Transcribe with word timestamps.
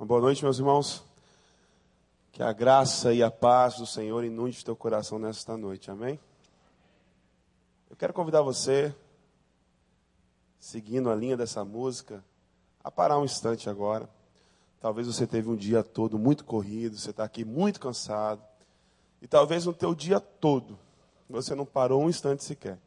Uma 0.00 0.06
boa 0.06 0.20
noite, 0.20 0.44
meus 0.44 0.60
irmãos. 0.60 1.02
Que 2.30 2.40
a 2.40 2.52
graça 2.52 3.12
e 3.12 3.20
a 3.20 3.32
paz 3.32 3.78
do 3.78 3.84
Senhor 3.84 4.22
inunde 4.22 4.64
teu 4.64 4.76
coração 4.76 5.18
nesta 5.18 5.56
noite, 5.56 5.90
amém? 5.90 6.20
Eu 7.90 7.96
quero 7.96 8.12
convidar 8.12 8.42
você, 8.42 8.94
seguindo 10.56 11.10
a 11.10 11.16
linha 11.16 11.36
dessa 11.36 11.64
música, 11.64 12.22
a 12.84 12.92
parar 12.92 13.18
um 13.18 13.24
instante 13.24 13.68
agora. 13.68 14.08
Talvez 14.80 15.08
você 15.08 15.26
teve 15.26 15.50
um 15.50 15.56
dia 15.56 15.82
todo 15.82 16.16
muito 16.16 16.44
corrido, 16.44 16.96
você 16.96 17.10
está 17.10 17.24
aqui 17.24 17.44
muito 17.44 17.80
cansado. 17.80 18.40
E 19.20 19.26
talvez 19.26 19.66
no 19.66 19.72
teu 19.72 19.96
dia 19.96 20.20
todo, 20.20 20.78
você 21.28 21.56
não 21.56 21.66
parou 21.66 22.04
um 22.04 22.08
instante 22.08 22.44
sequer. 22.44 22.78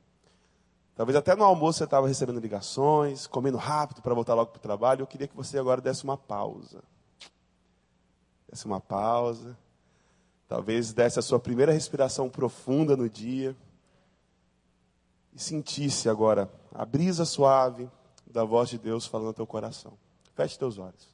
Talvez 0.96 1.18
até 1.18 1.36
no 1.36 1.44
almoço 1.44 1.80
você 1.80 1.84
estava 1.84 2.08
recebendo 2.08 2.40
ligações, 2.40 3.28
comendo 3.28 3.58
rápido 3.58 4.02
para 4.02 4.14
voltar 4.14 4.34
logo 4.34 4.52
para 4.52 4.60
o 4.60 4.62
trabalho. 4.62 5.02
Eu 5.02 5.08
queria 5.08 5.28
que 5.28 5.36
você 5.36 5.60
agora 5.60 5.82
desse 5.82 6.06
uma 6.06 6.16
pausa 6.16 6.82
desse 8.52 8.66
uma 8.66 8.82
pausa, 8.82 9.58
talvez 10.48 10.92
desse 10.92 11.18
a 11.18 11.22
sua 11.22 11.40
primeira 11.40 11.72
respiração 11.72 12.30
profunda 12.30 12.98
no 12.98 13.10
dia 13.10 13.56
e 15.34 15.40
sentisse 15.40 16.10
agora 16.10 16.52
a 16.74 16.86
brisa 16.86 17.24
suave 17.24 17.90
da 18.28 18.44
voz 18.44 18.70
de 18.70 18.78
Deus 18.78 19.06
falando 19.06 19.28
no 19.28 19.34
teu 19.34 19.48
coração. 19.48 19.98
Feche 20.36 20.60
teus 20.60 20.78
olhos. 20.78 21.10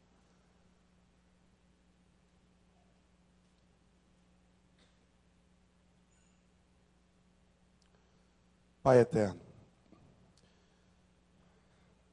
Pai 8.82 8.99
eterno, 8.99 9.41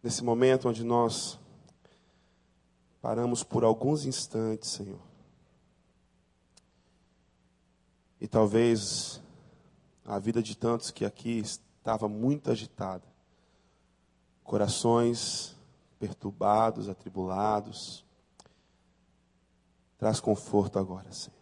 nesse 0.03 0.25
momento 0.25 0.69
onde 0.69 0.83
nós 0.83 1.39
paramos 3.01 3.45
por 3.45 3.63
alguns 3.63 4.05
instantes, 4.05 4.71
Senhor, 4.71 4.99
E 8.25 8.27
talvez 8.27 9.21
a 10.03 10.19
vida 10.19 10.43
de 10.43 10.57
tantos 10.57 10.91
que 10.91 11.05
aqui 11.05 11.41
estava 11.41 12.09
muito 12.09 12.51
agitada, 12.51 13.05
corações 14.43 15.55
perturbados, 15.99 16.89
atribulados. 16.89 18.03
Traz 19.99 20.21
conforto 20.21 20.79
agora, 20.79 21.13
Senhor. 21.13 21.37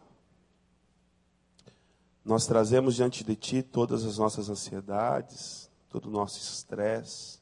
Nós 2.25 2.49
trazemos 2.49 2.97
diante 2.97 3.23
de 3.23 3.37
Ti 3.37 3.63
todas 3.63 4.05
as 4.05 4.19
nossas 4.19 4.51
ansiedades, 4.51 5.71
todo 5.89 6.07
o 6.07 6.11
nosso 6.11 6.41
estresse, 6.41 7.39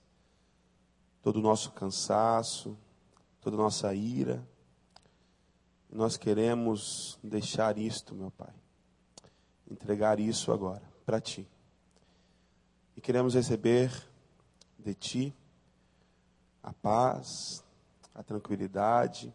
todo 1.22 1.38
o 1.38 1.42
nosso 1.42 1.72
cansaço, 1.72 2.76
toda 3.40 3.56
a 3.56 3.60
nossa 3.60 3.94
ira. 3.94 4.46
Nós 5.90 6.18
queremos 6.18 7.18
deixar 7.22 7.78
isto, 7.78 8.14
meu 8.14 8.30
Pai 8.32 8.59
entregar 9.70 10.18
isso 10.18 10.52
agora 10.52 10.82
para 11.06 11.20
Ti. 11.20 11.48
E 12.96 13.00
queremos 13.00 13.34
receber 13.34 13.90
de 14.78 14.94
Ti 14.94 15.34
a 16.62 16.72
paz, 16.72 17.64
a 18.14 18.22
tranquilidade, 18.22 19.32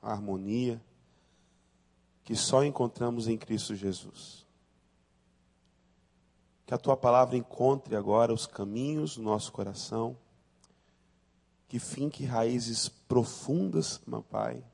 a 0.00 0.12
harmonia 0.12 0.80
que 2.24 2.36
só 2.36 2.64
encontramos 2.64 3.26
em 3.26 3.36
Cristo 3.36 3.74
Jesus. 3.74 4.46
Que 6.64 6.74
a 6.74 6.78
Tua 6.78 6.96
palavra 6.96 7.36
encontre 7.36 7.96
agora 7.96 8.32
os 8.32 8.46
caminhos 8.46 9.16
do 9.16 9.22
nosso 9.22 9.50
coração, 9.52 10.16
que 11.66 11.78
finque 11.78 12.24
raízes 12.24 12.88
profundas, 12.88 14.00
meu 14.06 14.22
Pai, 14.22 14.64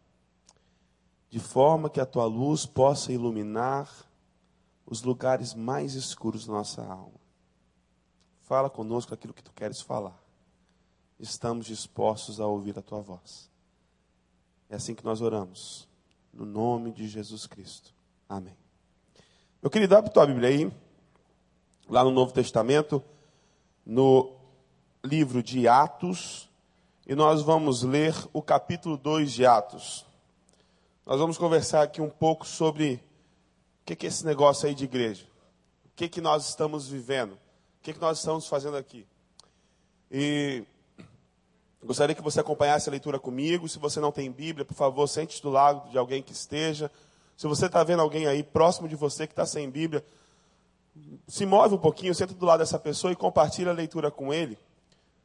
de 1.30 1.38
forma 1.38 1.88
que 1.88 2.00
a 2.00 2.06
Tua 2.06 2.26
luz 2.26 2.66
possa 2.66 3.12
iluminar 3.12 4.07
os 4.90 5.02
lugares 5.02 5.52
mais 5.54 5.94
escuros 5.94 6.46
da 6.46 6.54
nossa 6.54 6.82
alma. 6.82 7.20
Fala 8.40 8.70
conosco 8.70 9.12
aquilo 9.12 9.34
que 9.34 9.42
tu 9.42 9.52
queres 9.52 9.82
falar. 9.82 10.18
Estamos 11.20 11.66
dispostos 11.66 12.40
a 12.40 12.46
ouvir 12.46 12.78
a 12.78 12.82
tua 12.82 13.02
voz. 13.02 13.50
É 14.70 14.76
assim 14.76 14.94
que 14.94 15.04
nós 15.04 15.20
oramos. 15.20 15.86
No 16.32 16.46
nome 16.46 16.90
de 16.90 17.06
Jesus 17.06 17.46
Cristo. 17.46 17.92
Amém. 18.26 18.56
Meu 19.60 19.70
querido, 19.70 19.94
abre 19.94 20.10
tua 20.10 20.26
Bíblia 20.26 20.48
aí. 20.48 20.72
Lá 21.86 22.02
no 22.02 22.10
Novo 22.10 22.32
Testamento, 22.32 23.04
no 23.84 24.36
livro 25.04 25.42
de 25.42 25.68
Atos. 25.68 26.48
E 27.06 27.14
nós 27.14 27.42
vamos 27.42 27.82
ler 27.82 28.14
o 28.32 28.40
capítulo 28.40 28.96
2 28.96 29.32
de 29.32 29.44
Atos. 29.44 30.06
Nós 31.04 31.20
vamos 31.20 31.36
conversar 31.36 31.82
aqui 31.82 32.00
um 32.00 32.10
pouco 32.10 32.46
sobre 32.46 33.02
que, 33.88 33.96
que 33.96 34.06
é 34.06 34.08
esse 34.08 34.26
negócio 34.26 34.68
aí 34.68 34.74
de 34.74 34.84
igreja? 34.84 35.24
O 35.86 35.90
que, 35.96 36.10
que 36.10 36.20
nós 36.20 36.46
estamos 36.46 36.88
vivendo? 36.88 37.32
O 37.32 37.38
que, 37.82 37.94
que 37.94 38.00
nós 38.00 38.18
estamos 38.18 38.46
fazendo 38.46 38.76
aqui? 38.76 39.06
E 40.10 40.62
gostaria 41.82 42.14
que 42.14 42.20
você 42.20 42.38
acompanhasse 42.38 42.86
a 42.88 42.92
leitura 42.92 43.18
comigo. 43.18 43.66
Se 43.66 43.78
você 43.78 43.98
não 43.98 44.12
tem 44.12 44.30
Bíblia, 44.30 44.66
por 44.66 44.74
favor, 44.74 45.06
sente 45.06 45.40
do 45.40 45.48
lado 45.48 45.88
de 45.88 45.96
alguém 45.96 46.22
que 46.22 46.32
esteja. 46.32 46.90
Se 47.34 47.46
você 47.46 47.64
está 47.64 47.82
vendo 47.82 48.02
alguém 48.02 48.26
aí 48.26 48.42
próximo 48.42 48.86
de 48.88 48.94
você 48.94 49.26
que 49.26 49.32
está 49.32 49.46
sem 49.46 49.70
Bíblia, 49.70 50.04
se 51.26 51.46
move 51.46 51.74
um 51.74 51.78
pouquinho, 51.78 52.14
senta 52.14 52.34
do 52.34 52.44
lado 52.44 52.58
dessa 52.58 52.78
pessoa 52.78 53.10
e 53.10 53.16
compartilha 53.16 53.70
a 53.70 53.74
leitura 53.74 54.10
com 54.10 54.34
ele. 54.34 54.58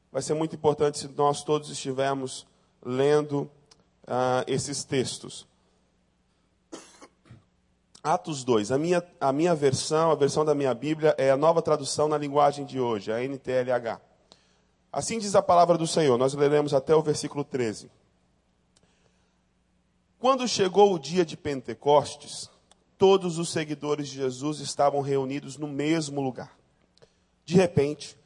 Vai 0.09 0.21
ser 0.21 0.35
muito 0.35 0.55
importante 0.55 0.99
se 0.99 1.09
nós 1.09 1.43
todos 1.43 1.69
estivermos 1.69 2.47
lendo 2.81 3.41
uh, 4.03 4.43
esses 4.47 4.85
textos. 4.85 5.45
Atos 8.03 8.43
2. 8.43 8.69
A 8.69 8.77
minha, 8.77 9.01
a 9.21 9.31
minha 9.31 9.55
versão, 9.55 10.11
a 10.11 10.15
versão 10.15 10.43
da 10.43 10.53
minha 10.53 10.73
Bíblia, 10.73 11.15
é 11.17 11.31
a 11.31 11.37
nova 11.37 11.61
tradução 11.61 12.09
na 12.09 12.17
linguagem 12.17 12.65
de 12.65 12.77
hoje, 12.77 13.13
a 13.13 13.23
NTLH. 13.23 14.01
Assim 14.91 15.17
diz 15.17 15.35
a 15.35 15.41
palavra 15.41 15.77
do 15.77 15.87
Senhor. 15.87 16.17
Nós 16.17 16.33
leremos 16.33 16.73
até 16.73 16.93
o 16.93 17.01
versículo 17.01 17.45
13. 17.45 17.89
Quando 20.19 20.45
chegou 20.47 20.93
o 20.93 20.99
dia 20.99 21.25
de 21.25 21.37
Pentecostes, 21.37 22.49
todos 22.97 23.37
os 23.37 23.49
seguidores 23.49 24.09
de 24.09 24.15
Jesus 24.15 24.59
estavam 24.59 24.99
reunidos 24.99 25.57
no 25.57 25.67
mesmo 25.67 26.21
lugar. 26.21 26.57
De 27.45 27.55
repente, 27.55 28.17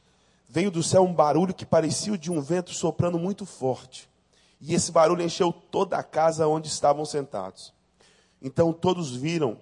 veio 0.50 0.72
do 0.72 0.82
céu 0.82 1.04
um 1.04 1.14
barulho 1.14 1.54
que 1.54 1.66
parecia 1.66 2.14
o 2.14 2.18
de 2.18 2.32
um 2.32 2.42
vento 2.42 2.74
soprando 2.74 3.20
muito 3.20 3.46
forte. 3.46 4.10
E 4.60 4.74
esse 4.74 4.92
barulho 4.92 5.22
encheu 5.22 5.54
toda 5.54 5.98
a 5.98 6.04
casa 6.04 6.48
onde 6.48 6.68
estavam 6.68 7.06
sentados. 7.06 7.74
Então 8.42 8.72
todos 8.72 9.16
viram 9.16 9.60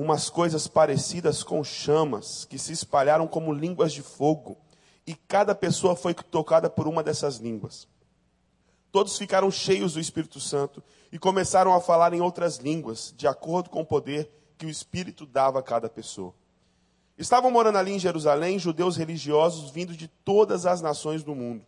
umas 0.00 0.30
coisas 0.30 0.68
parecidas 0.68 1.42
com 1.42 1.64
chamas 1.64 2.44
que 2.44 2.56
se 2.56 2.72
espalharam 2.72 3.26
como 3.26 3.52
línguas 3.52 3.92
de 3.92 4.00
fogo, 4.00 4.56
e 5.04 5.12
cada 5.12 5.56
pessoa 5.56 5.96
foi 5.96 6.14
tocada 6.14 6.70
por 6.70 6.86
uma 6.86 7.02
dessas 7.02 7.38
línguas. 7.38 7.88
Todos 8.92 9.18
ficaram 9.18 9.50
cheios 9.50 9.94
do 9.94 10.00
Espírito 10.00 10.38
Santo 10.38 10.80
e 11.10 11.18
começaram 11.18 11.74
a 11.74 11.80
falar 11.80 12.14
em 12.14 12.20
outras 12.20 12.58
línguas, 12.58 13.12
de 13.16 13.26
acordo 13.26 13.70
com 13.70 13.80
o 13.80 13.84
poder 13.84 14.30
que 14.56 14.66
o 14.66 14.70
Espírito 14.70 15.26
dava 15.26 15.58
a 15.58 15.64
cada 15.64 15.88
pessoa. 15.88 16.32
Estavam 17.18 17.50
morando 17.50 17.78
ali 17.78 17.90
em 17.90 17.98
Jerusalém 17.98 18.56
judeus 18.56 18.96
religiosos 18.96 19.72
vindos 19.72 19.96
de 19.96 20.06
todas 20.06 20.64
as 20.64 20.80
nações 20.80 21.24
do 21.24 21.34
mundo. 21.34 21.66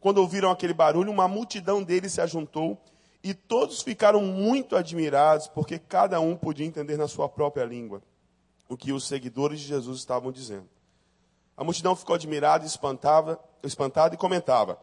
Quando 0.00 0.16
ouviram 0.16 0.50
aquele 0.50 0.72
barulho, 0.72 1.12
uma 1.12 1.28
multidão 1.28 1.82
deles 1.82 2.12
se 2.12 2.22
ajuntou 2.22 2.82
e 3.24 3.32
todos 3.32 3.80
ficaram 3.80 4.20
muito 4.20 4.76
admirados, 4.76 5.48
porque 5.48 5.78
cada 5.78 6.20
um 6.20 6.36
podia 6.36 6.66
entender 6.66 6.98
na 6.98 7.08
sua 7.08 7.26
própria 7.26 7.64
língua 7.64 8.02
o 8.68 8.76
que 8.76 8.92
os 8.92 9.08
seguidores 9.08 9.60
de 9.60 9.66
Jesus 9.66 10.00
estavam 10.00 10.30
dizendo. 10.30 10.68
A 11.56 11.64
multidão 11.64 11.96
ficou 11.96 12.14
admirada, 12.14 12.66
espantava, 12.66 13.40
espantada 13.62 14.14
e 14.14 14.18
comentava: 14.18 14.78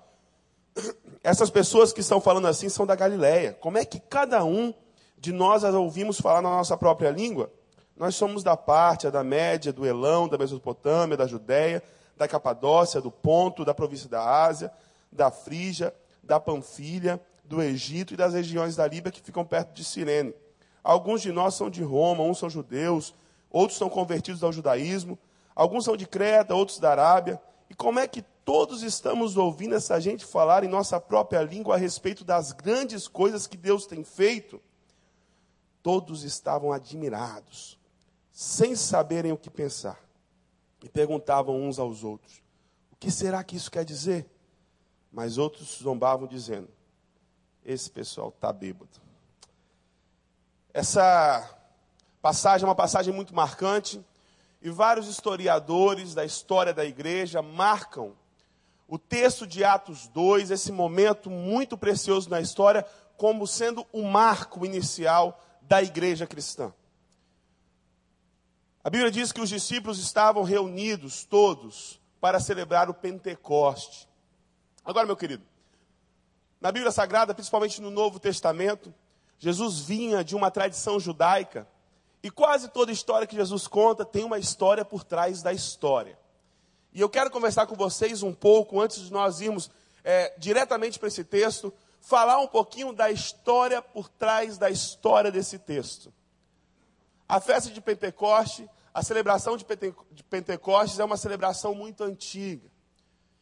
Essas 1.23 1.51
pessoas 1.51 1.93
que 1.93 1.99
estão 1.99 2.19
falando 2.19 2.47
assim 2.47 2.67
são 2.67 2.83
da 2.83 2.95
Galileia. 2.95 3.53
Como 3.53 3.77
é 3.77 3.85
que 3.85 3.99
cada 3.99 4.43
um 4.43 4.73
de 5.19 5.31
nós 5.31 5.63
as 5.63 5.75
ouvimos 5.75 6.19
falar 6.19 6.41
na 6.41 6.49
nossa 6.49 6.75
própria 6.75 7.11
língua? 7.11 7.51
Nós 7.95 8.15
somos 8.15 8.41
da 8.41 8.57
parte, 8.57 9.11
da 9.11 9.23
Média, 9.23 9.71
do 9.71 9.85
Elão, 9.85 10.27
da 10.27 10.39
Mesopotâmia, 10.39 11.15
da 11.15 11.27
Judéia, 11.27 11.83
da 12.17 12.27
Capadócia, 12.27 12.99
do 12.99 13.11
Ponto, 13.11 13.63
da 13.63 13.75
província 13.75 14.09
da 14.09 14.23
Ásia, 14.23 14.71
da 15.11 15.29
Frígia, 15.29 15.93
da 16.23 16.39
Panfilha, 16.39 17.21
do 17.51 17.61
Egito 17.61 18.13
e 18.13 18.17
das 18.17 18.33
regiões 18.33 18.77
da 18.77 18.87
Líbia 18.87 19.11
que 19.11 19.21
ficam 19.21 19.43
perto 19.43 19.73
de 19.73 19.83
Cirene. 19.83 20.33
Alguns 20.81 21.21
de 21.21 21.33
nós 21.33 21.53
são 21.53 21.69
de 21.69 21.83
Roma, 21.83 22.23
uns 22.23 22.39
são 22.39 22.49
judeus, 22.49 23.13
outros 23.49 23.77
são 23.77 23.89
convertidos 23.89 24.41
ao 24.41 24.53
judaísmo, 24.53 25.19
alguns 25.53 25.83
são 25.83 25.97
de 25.97 26.07
Creta, 26.07 26.55
outros 26.55 26.79
da 26.79 26.91
Arábia. 26.91 27.41
E 27.69 27.73
como 27.75 27.99
é 27.99 28.07
que 28.07 28.21
todos 28.45 28.83
estamos 28.83 29.35
ouvindo 29.35 29.75
essa 29.75 29.99
gente 29.99 30.23
falar 30.23 30.63
em 30.63 30.69
nossa 30.69 30.97
própria 30.97 31.41
língua 31.41 31.75
a 31.75 31.77
respeito 31.77 32.23
das 32.23 32.53
grandes 32.53 33.05
coisas 33.05 33.45
que 33.45 33.57
Deus 33.57 33.85
tem 33.85 34.01
feito? 34.01 34.61
Todos 35.83 36.23
estavam 36.23 36.71
admirados, 36.71 37.77
sem 38.31 38.77
saberem 38.77 39.33
o 39.33 39.37
que 39.37 39.49
pensar, 39.49 39.99
e 40.81 40.87
perguntavam 40.87 41.61
uns 41.61 41.79
aos 41.79 42.01
outros: 42.01 42.41
O 42.93 42.95
que 42.95 43.11
será 43.11 43.43
que 43.43 43.57
isso 43.57 43.69
quer 43.69 43.83
dizer? 43.83 44.25
Mas 45.11 45.37
outros 45.37 45.79
zombavam, 45.81 46.25
dizendo: 46.25 46.69
esse 47.65 47.89
pessoal 47.89 48.29
está 48.29 48.51
bêbado. 48.51 49.01
Essa 50.73 51.57
passagem 52.21 52.65
é 52.65 52.69
uma 52.69 52.75
passagem 52.75 53.13
muito 53.13 53.35
marcante 53.35 54.03
e 54.61 54.69
vários 54.69 55.07
historiadores 55.07 56.13
da 56.13 56.23
história 56.23 56.73
da 56.73 56.85
igreja 56.85 57.41
marcam 57.41 58.13
o 58.87 58.99
texto 58.99 59.47
de 59.47 59.63
Atos 59.63 60.07
2, 60.09 60.51
esse 60.51 60.69
momento 60.69 61.29
muito 61.29 61.77
precioso 61.77 62.29
na 62.29 62.41
história, 62.41 62.85
como 63.15 63.47
sendo 63.47 63.87
o 63.93 64.03
marco 64.03 64.65
inicial 64.65 65.41
da 65.61 65.81
igreja 65.81 66.27
cristã. 66.27 66.73
A 68.83 68.89
Bíblia 68.89 69.09
diz 69.09 69.31
que 69.31 69.39
os 69.39 69.47
discípulos 69.47 69.97
estavam 69.97 70.43
reunidos 70.43 71.23
todos 71.23 72.01
para 72.19 72.39
celebrar 72.39 72.89
o 72.89 72.93
Pentecoste. 72.93 74.09
Agora, 74.83 75.05
meu 75.05 75.15
querido, 75.15 75.43
na 76.61 76.71
Bíblia 76.71 76.91
Sagrada, 76.91 77.33
principalmente 77.33 77.81
no 77.81 77.89
Novo 77.89 78.19
Testamento, 78.19 78.93
Jesus 79.39 79.79
vinha 79.79 80.23
de 80.23 80.35
uma 80.35 80.51
tradição 80.51 80.99
judaica 80.99 81.67
e 82.21 82.29
quase 82.29 82.69
toda 82.69 82.91
história 82.91 83.25
que 83.25 83.35
Jesus 83.35 83.67
conta 83.67 84.05
tem 84.05 84.23
uma 84.23 84.37
história 84.37 84.85
por 84.85 85.03
trás 85.03 85.41
da 85.41 85.51
história. 85.51 86.19
E 86.93 87.01
eu 87.01 87.09
quero 87.09 87.31
conversar 87.31 87.65
com 87.65 87.75
vocês 87.75 88.21
um 88.21 88.31
pouco, 88.31 88.79
antes 88.79 88.99
de 89.01 89.11
nós 89.11 89.41
irmos 89.41 89.71
é, 90.03 90.35
diretamente 90.37 90.99
para 90.99 91.07
esse 91.07 91.23
texto, 91.23 91.73
falar 91.99 92.37
um 92.39 92.47
pouquinho 92.47 92.93
da 92.93 93.09
história 93.09 93.81
por 93.81 94.07
trás 94.07 94.59
da 94.59 94.69
história 94.69 95.31
desse 95.31 95.57
texto. 95.57 96.13
A 97.27 97.39
festa 97.39 97.71
de 97.71 97.81
Pentecoste, 97.81 98.69
a 98.93 99.01
celebração 99.01 99.57
de, 99.57 99.65
Pentecostes 100.29 100.99
é 100.99 101.03
uma 101.03 101.17
celebração 101.17 101.73
muito 101.73 102.03
antiga. 102.03 102.69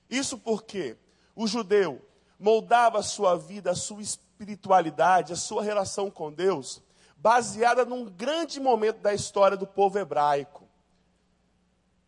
Isso 0.10 0.38
porque 0.38 0.96
o 1.36 1.48
judeu 1.48 2.02
moldava 2.40 3.00
a 3.00 3.04
sua 3.04 3.38
vida, 3.38 3.72
a 3.72 3.76
sua 3.76 4.02
espiritualidade, 4.02 5.34
a 5.34 5.36
sua 5.36 5.62
relação 5.62 6.10
com 6.10 6.32
Deus, 6.32 6.82
baseada 7.18 7.84
num 7.84 8.06
grande 8.06 8.60
momento 8.60 9.02
da 9.02 9.14
história 9.14 9.58
do 9.58 9.68
povo 9.68 10.00
hebraico. 10.00 10.68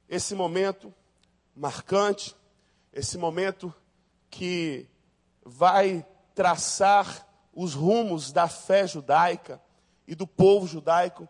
Esse 0.08 0.34
momento 0.34 0.94
marcante, 1.56 2.36
esse 2.94 3.18
momento 3.18 3.74
que 4.30 4.88
vai 5.44 6.06
traçar 6.34 7.28
os 7.54 7.74
rumos 7.74 8.32
da 8.32 8.48
fé 8.48 8.88
judaica 8.88 9.62
e 10.08 10.16
do 10.16 10.26
povo 10.26 10.66
judaico 10.66 11.28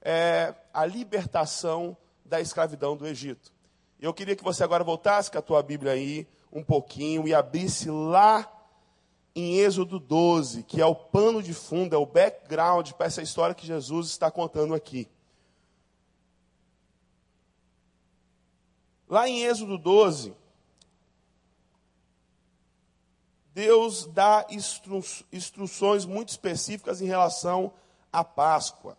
é, 0.00 0.54
a 0.72 0.86
libertação 0.86 1.96
da 2.24 2.40
escravidão 2.40 2.96
do 2.96 3.06
Egito. 3.06 3.52
Eu 4.00 4.12
queria 4.12 4.36
que 4.36 4.44
você 4.44 4.62
agora 4.62 4.84
voltasse 4.84 5.30
com 5.30 5.38
a 5.38 5.42
tua 5.42 5.62
Bíblia 5.62 5.92
aí 5.92 6.26
um 6.54 6.62
pouquinho 6.62 7.26
e 7.26 7.34
abrisse 7.34 7.90
lá 7.90 8.48
em 9.34 9.56
Êxodo 9.58 9.98
12, 9.98 10.62
que 10.62 10.80
é 10.80 10.86
o 10.86 10.94
pano 10.94 11.42
de 11.42 11.52
fundo, 11.52 11.94
é 11.94 11.98
o 11.98 12.06
background 12.06 12.92
para 12.92 13.06
essa 13.06 13.20
história 13.20 13.54
que 13.54 13.66
Jesus 13.66 14.06
está 14.06 14.30
contando 14.30 14.72
aqui. 14.72 15.08
Lá 19.08 19.28
em 19.28 19.42
Êxodo 19.44 19.76
12, 19.76 20.34
Deus 23.52 24.06
dá 24.06 24.46
instru 24.50 25.02
instruções 25.32 26.04
muito 26.04 26.28
específicas 26.28 27.00
em 27.00 27.06
relação 27.06 27.72
à 28.12 28.22
Páscoa. 28.22 28.96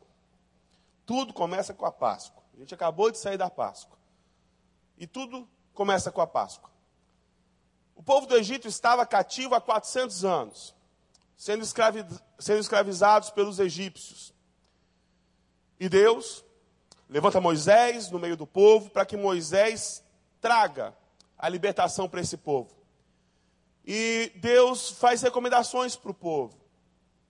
Tudo 1.05 1.33
começa 1.33 1.73
com 1.73 1.85
a 1.85 1.91
Páscoa. 1.91 2.43
A 2.53 2.59
gente 2.59 2.73
acabou 2.73 3.11
de 3.11 3.17
sair 3.17 3.37
da 3.37 3.49
Páscoa. 3.49 3.97
E 4.97 5.07
tudo 5.07 5.47
começa 5.73 6.11
com 6.11 6.21
a 6.21 6.27
Páscoa. 6.27 6.74
O 7.95 8.03
povo 8.03 8.27
do 8.27 8.35
Egito 8.35 8.67
estava 8.67 9.05
cativo 9.05 9.55
há 9.55 9.61
400 9.61 10.23
anos, 10.25 10.75
sendo, 11.35 11.63
escravi 11.63 12.05
sendo 12.37 12.59
escravizados 12.59 13.29
pelos 13.29 13.59
egípcios. 13.59 14.33
E 15.79 15.89
Deus 15.89 16.43
levanta 17.09 17.41
Moisés 17.41 18.11
no 18.11 18.19
meio 18.19 18.35
do 18.35 18.45
povo 18.45 18.89
para 18.89 19.05
que 19.05 19.17
Moisés 19.17 20.03
traga 20.41 20.95
a 21.37 21.49
libertação 21.49 22.07
para 22.07 22.21
esse 22.21 22.37
povo. 22.37 22.75
E 23.85 24.31
Deus 24.35 24.91
faz 24.91 25.21
recomendações 25.21 25.95
para 25.95 26.11
o 26.11 26.13
povo. 26.13 26.55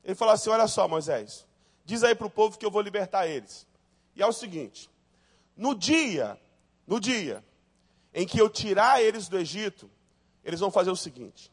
Ele 0.03 0.15
fala 0.15 0.33
assim: 0.33 0.49
Olha 0.49 0.67
só, 0.67 0.87
Moisés, 0.87 1.45
Diz 1.85 2.03
aí 2.03 2.15
para 2.15 2.25
o 2.25 2.31
povo 2.31 2.57
que 2.57 2.65
eu 2.65 2.71
vou 2.71 2.81
libertar 2.81 3.27
eles. 3.27 3.67
E 4.15 4.23
é 4.23 4.25
o 4.25 4.33
seguinte: 4.33 4.89
no 5.55 5.75
dia, 5.75 6.39
no 6.87 6.99
dia 6.99 7.45
em 8.11 8.25
que 8.25 8.39
eu 8.39 8.49
tirar 8.49 9.01
eles 9.01 9.27
do 9.27 9.37
Egito, 9.37 9.89
eles 10.45 10.59
vão 10.59 10.69
fazer 10.69 10.91
o 10.91 10.95
seguinte: 10.95 11.51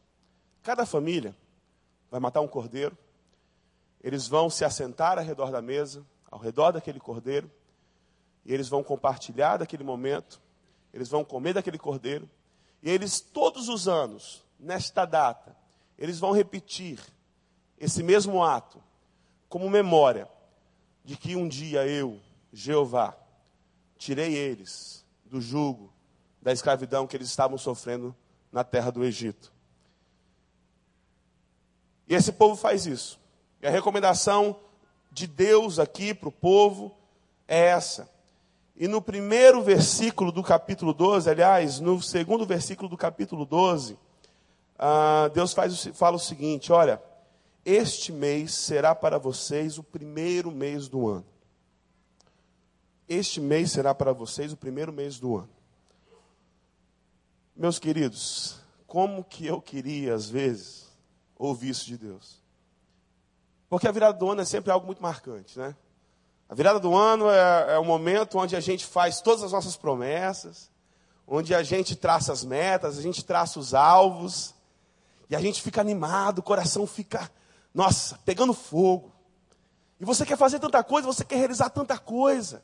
cada 0.61 0.85
família 0.85 1.35
vai 2.11 2.19
matar 2.19 2.41
um 2.41 2.47
cordeiro, 2.47 2.95
eles 4.01 4.27
vão 4.27 4.49
se 4.49 4.63
assentar 4.63 5.17
ao 5.17 5.25
redor 5.25 5.51
da 5.51 5.61
mesa, 5.61 6.05
ao 6.29 6.39
redor 6.39 6.71
daquele 6.71 6.99
cordeiro, 6.99 7.49
e 8.45 8.53
eles 8.53 8.69
vão 8.69 8.83
compartilhar 8.83 9.57
daquele 9.57 9.83
momento, 9.83 10.39
eles 10.93 11.09
vão 11.09 11.25
comer 11.25 11.53
daquele 11.53 11.79
cordeiro, 11.79 12.29
e 12.83 12.89
eles 12.89 13.19
todos 13.19 13.67
os 13.67 13.87
anos, 13.87 14.45
nesta 14.59 15.05
data, 15.05 15.57
eles 15.97 16.19
vão 16.19 16.31
repetir 16.31 16.99
esse 17.79 18.03
mesmo 18.03 18.43
ato 18.43 18.81
como 19.49 19.69
memória 19.69 20.29
de 21.03 21.17
que 21.17 21.35
um 21.35 21.47
dia 21.47 21.85
eu, 21.87 22.19
Jeová, 22.51 23.17
tirei 23.97 24.35
eles 24.35 25.05
do 25.25 25.41
jugo 25.41 25.91
da 26.41 26.51
escravidão 26.51 27.07
que 27.07 27.15
eles 27.15 27.29
estavam 27.29 27.57
sofrendo 27.57 28.15
na 28.53 28.63
terra 28.63 28.89
do 28.89 29.03
Egito. 29.03 29.51
E 32.07 32.15
esse 32.15 32.31
povo 32.31 32.55
faz 32.55 32.85
isso. 32.85 33.19
E 33.61 33.67
a 33.67 33.69
recomendação 33.69 34.57
de 35.11 35.27
Deus 35.27 35.79
aqui 35.79 36.13
para 36.13 36.29
o 36.29 36.31
povo 36.31 36.95
é 37.47 37.65
essa. 37.65 38.09
E 38.75 38.87
no 38.87 39.01
primeiro 39.01 39.61
versículo 39.61 40.31
do 40.31 40.41
capítulo 40.41 40.93
12, 40.93 41.29
aliás, 41.29 41.81
no 41.81 42.01
segundo 42.01 42.45
versículo 42.45 42.87
do 42.87 42.95
capítulo 42.95 43.45
12, 43.45 43.97
ah, 44.79 45.29
Deus 45.33 45.53
faz, 45.53 45.87
fala 45.93 46.15
o 46.15 46.19
seguinte: 46.19 46.71
olha 46.71 47.01
este 47.65 48.11
mês 48.11 48.53
será 48.53 48.93
para 48.93 49.17
vocês 49.17 49.77
o 49.77 49.83
primeiro 49.83 50.51
mês 50.51 50.89
do 50.89 51.07
ano. 51.07 51.25
Este 53.07 53.39
mês 53.39 53.71
será 53.71 53.93
para 53.95 54.11
vocês 54.11 54.51
o 54.51 54.57
primeiro 54.57 54.91
mês 54.91 55.19
do 55.19 55.37
ano. 55.37 55.52
Meus 57.55 57.77
queridos, 57.79 58.59
como 58.87 59.23
que 59.23 59.45
eu 59.45 59.61
queria, 59.61 60.13
às 60.13 60.29
vezes, 60.29 60.87
ouvir 61.37 61.69
isso 61.69 61.85
de 61.85 61.97
Deus. 61.97 62.41
Porque 63.69 63.87
a 63.87 63.91
virada 63.91 64.17
do 64.17 64.29
ano 64.29 64.41
é 64.41 64.45
sempre 64.45 64.71
algo 64.71 64.85
muito 64.85 65.01
marcante, 65.01 65.57
né? 65.57 65.75
A 66.49 66.55
virada 66.55 66.79
do 66.79 66.95
ano 66.95 67.29
é, 67.29 67.73
é 67.75 67.79
o 67.79 67.85
momento 67.85 68.37
onde 68.37 68.55
a 68.55 68.59
gente 68.59 68.85
faz 68.85 69.21
todas 69.21 69.43
as 69.43 69.51
nossas 69.51 69.75
promessas, 69.75 70.69
onde 71.27 71.55
a 71.55 71.63
gente 71.63 71.95
traça 71.95 72.31
as 72.31 72.43
metas, 72.43 72.97
a 72.97 73.01
gente 73.01 73.23
traça 73.23 73.59
os 73.59 73.73
alvos, 73.73 74.53
e 75.29 75.35
a 75.35 75.39
gente 75.39 75.61
fica 75.61 75.81
animado, 75.81 76.39
o 76.39 76.43
coração 76.43 76.85
fica 76.85 77.31
nossa, 77.73 78.19
pegando 78.23 78.53
fogo. 78.53 79.11
E 79.99 80.05
você 80.05 80.25
quer 80.25 80.37
fazer 80.37 80.59
tanta 80.59 80.83
coisa, 80.83 81.07
você 81.07 81.25
quer 81.25 81.37
realizar 81.37 81.69
tanta 81.69 81.97
coisa. 81.97 82.63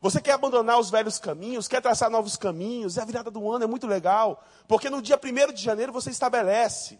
Você 0.00 0.20
quer 0.20 0.32
abandonar 0.32 0.78
os 0.78 0.90
velhos 0.90 1.18
caminhos, 1.18 1.68
quer 1.68 1.82
traçar 1.82 2.10
novos 2.10 2.36
caminhos. 2.36 2.96
E 2.96 3.00
a 3.00 3.04
virada 3.04 3.30
do 3.30 3.50
ano 3.50 3.64
é 3.64 3.66
muito 3.66 3.86
legal, 3.86 4.42
porque 4.66 4.88
no 4.88 5.02
dia 5.02 5.18
1 5.22 5.52
de 5.52 5.62
janeiro 5.62 5.92
você 5.92 6.10
estabelece. 6.10 6.98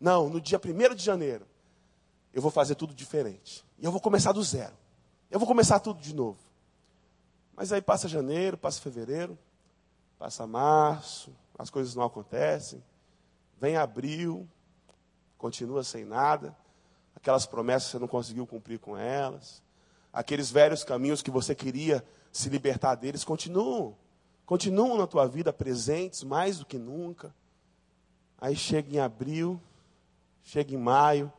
Não, 0.00 0.28
no 0.28 0.40
dia 0.40 0.58
1 0.58 0.94
de 0.94 1.04
janeiro, 1.04 1.46
eu 2.32 2.40
vou 2.40 2.50
fazer 2.50 2.74
tudo 2.74 2.94
diferente. 2.94 3.64
E 3.78 3.84
eu 3.84 3.92
vou 3.92 4.00
começar 4.00 4.32
do 4.32 4.42
zero. 4.42 4.74
Eu 5.30 5.38
vou 5.38 5.46
começar 5.46 5.78
tudo 5.80 6.00
de 6.00 6.14
novo. 6.14 6.38
Mas 7.54 7.72
aí 7.72 7.82
passa 7.82 8.08
janeiro, 8.08 8.56
passa 8.56 8.80
fevereiro, 8.80 9.38
passa 10.18 10.46
março, 10.46 11.34
as 11.58 11.68
coisas 11.68 11.94
não 11.94 12.04
acontecem. 12.04 12.82
Vem 13.60 13.76
abril, 13.76 14.48
continua 15.36 15.82
sem 15.82 16.04
nada 16.04 16.56
aquelas 17.18 17.46
promessas 17.46 17.90
você 17.90 17.98
não 17.98 18.06
conseguiu 18.06 18.46
cumprir 18.46 18.78
com 18.78 18.96
elas, 18.96 19.60
aqueles 20.12 20.50
velhos 20.50 20.84
caminhos 20.84 21.20
que 21.20 21.30
você 21.32 21.52
queria 21.52 22.02
se 22.32 22.48
libertar 22.48 22.94
deles, 22.94 23.24
continuam, 23.24 23.96
continuam 24.46 24.96
na 24.96 25.06
tua 25.06 25.26
vida 25.26 25.52
presentes 25.52 26.22
mais 26.22 26.58
do 26.58 26.66
que 26.66 26.78
nunca. 26.78 27.34
Aí 28.40 28.54
chega 28.54 28.94
em 28.94 28.98
abril, 28.98 29.60
chega 30.44 30.74
em 30.74 30.78
maio, 30.78 31.32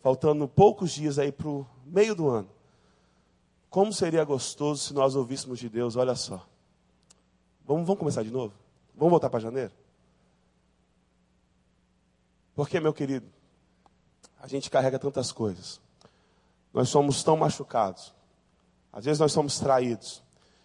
faltando 0.00 0.48
poucos 0.48 0.92
dias 0.92 1.18
aí 1.18 1.30
para 1.30 1.48
o 1.48 1.66
meio 1.84 2.14
do 2.14 2.28
ano. 2.28 2.48
Como 3.68 3.92
seria 3.92 4.24
gostoso 4.24 4.82
se 4.82 4.94
nós 4.94 5.14
ouvíssemos 5.14 5.58
de 5.58 5.68
Deus, 5.68 5.96
olha 5.96 6.14
só. 6.14 6.46
Vamos, 7.64 7.86
vamos 7.86 7.98
começar 7.98 8.22
de 8.22 8.30
novo? 8.30 8.52
Vamos 8.94 9.10
voltar 9.10 9.30
para 9.30 9.40
janeiro? 9.40 9.72
Porque, 12.54 12.78
meu 12.80 12.92
querido, 12.92 13.26
a 14.38 14.46
gente 14.46 14.68
carrega 14.68 14.98
tantas 14.98 15.32
coisas. 15.32 15.80
Nós 16.72 16.88
somos 16.88 17.22
tão 17.22 17.36
machucados. 17.36 18.14
Às 18.92 19.04
vezes 19.04 19.20
nós 19.20 19.32
somos 19.32 19.58
traídos. 19.58 20.22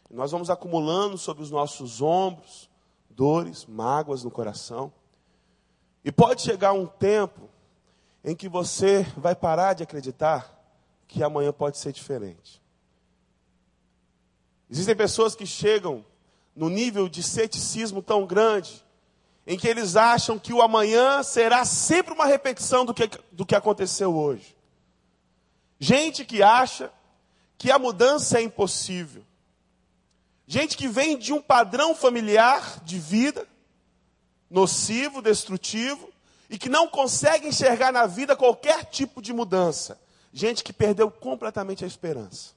Nós 0.09 0.31
vamos 0.31 0.49
acumulando 0.49 1.17
sobre 1.17 1.43
os 1.43 1.51
nossos 1.51 2.01
ombros 2.01 2.69
dores, 3.17 3.65
mágoas 3.65 4.23
no 4.23 4.29
coração. 4.29 4.93
E 6.05 6.11
pode 6.11 6.43
chegar 6.43 6.71
um 6.71 6.85
tempo 6.85 7.49
em 8.23 8.35
que 8.35 8.47
você 8.47 9.01
vai 9.17 9.35
parar 9.35 9.73
de 9.73 9.81
acreditar 9.81 10.53
que 11.07 11.23
amanhã 11.23 11.51
pode 11.51 11.79
ser 11.79 11.91
diferente. 11.91 12.61
Existem 14.69 14.95
pessoas 14.95 15.35
que 15.35 15.47
chegam 15.47 16.05
no 16.55 16.69
nível 16.69 17.09
de 17.09 17.23
ceticismo 17.23 18.01
tão 18.01 18.25
grande, 18.25 18.85
em 19.47 19.57
que 19.57 19.67
eles 19.67 19.95
acham 19.95 20.37
que 20.37 20.53
o 20.53 20.61
amanhã 20.61 21.23
será 21.23 21.65
sempre 21.65 22.13
uma 22.13 22.25
repetição 22.25 22.85
do 22.85 22.93
que, 22.93 23.09
do 23.31 23.45
que 23.45 23.55
aconteceu 23.55 24.15
hoje. 24.15 24.55
Gente 25.79 26.25
que 26.25 26.43
acha 26.43 26.91
que 27.57 27.71
a 27.71 27.79
mudança 27.79 28.39
é 28.39 28.41
impossível. 28.43 29.23
Gente 30.45 30.77
que 30.77 30.87
vem 30.87 31.17
de 31.17 31.33
um 31.33 31.41
padrão 31.41 31.95
familiar 31.95 32.81
de 32.83 32.99
vida 32.99 33.47
nocivo, 34.49 35.21
destrutivo, 35.21 36.09
e 36.49 36.57
que 36.57 36.69
não 36.69 36.87
consegue 36.87 37.47
enxergar 37.47 37.91
na 37.91 38.05
vida 38.05 38.35
qualquer 38.35 38.85
tipo 38.85 39.21
de 39.21 39.33
mudança. 39.33 39.99
Gente 40.31 40.63
que 40.63 40.71
perdeu 40.71 41.11
completamente 41.11 41.83
a 41.83 41.87
esperança. 41.87 42.53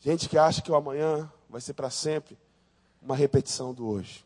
Gente 0.00 0.28
que 0.28 0.38
acha 0.38 0.62
que 0.62 0.70
o 0.70 0.76
amanhã 0.76 1.30
vai 1.48 1.60
ser 1.60 1.74
para 1.74 1.90
sempre 1.90 2.38
uma 3.02 3.14
repetição 3.14 3.74
do 3.74 3.86
hoje. 3.86 4.24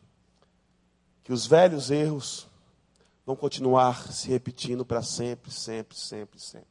Que 1.23 1.33
os 1.33 1.45
velhos 1.45 1.91
erros 1.91 2.47
vão 3.25 3.35
continuar 3.35 4.11
se 4.11 4.29
repetindo 4.29 4.85
para 4.85 5.03
sempre, 5.03 5.51
sempre, 5.51 5.97
sempre, 5.97 6.39
sempre. 6.39 6.68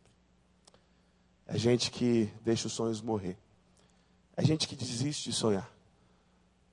É 1.49 1.57
gente 1.57 1.91
que 1.91 2.31
deixa 2.45 2.67
os 2.67 2.75
sonhos 2.75 3.01
morrer. 3.01 3.39
É 4.37 4.45
gente 4.45 4.69
que 4.69 4.77
desiste 4.77 5.31
de 5.31 5.35
sonhar. 5.35 5.69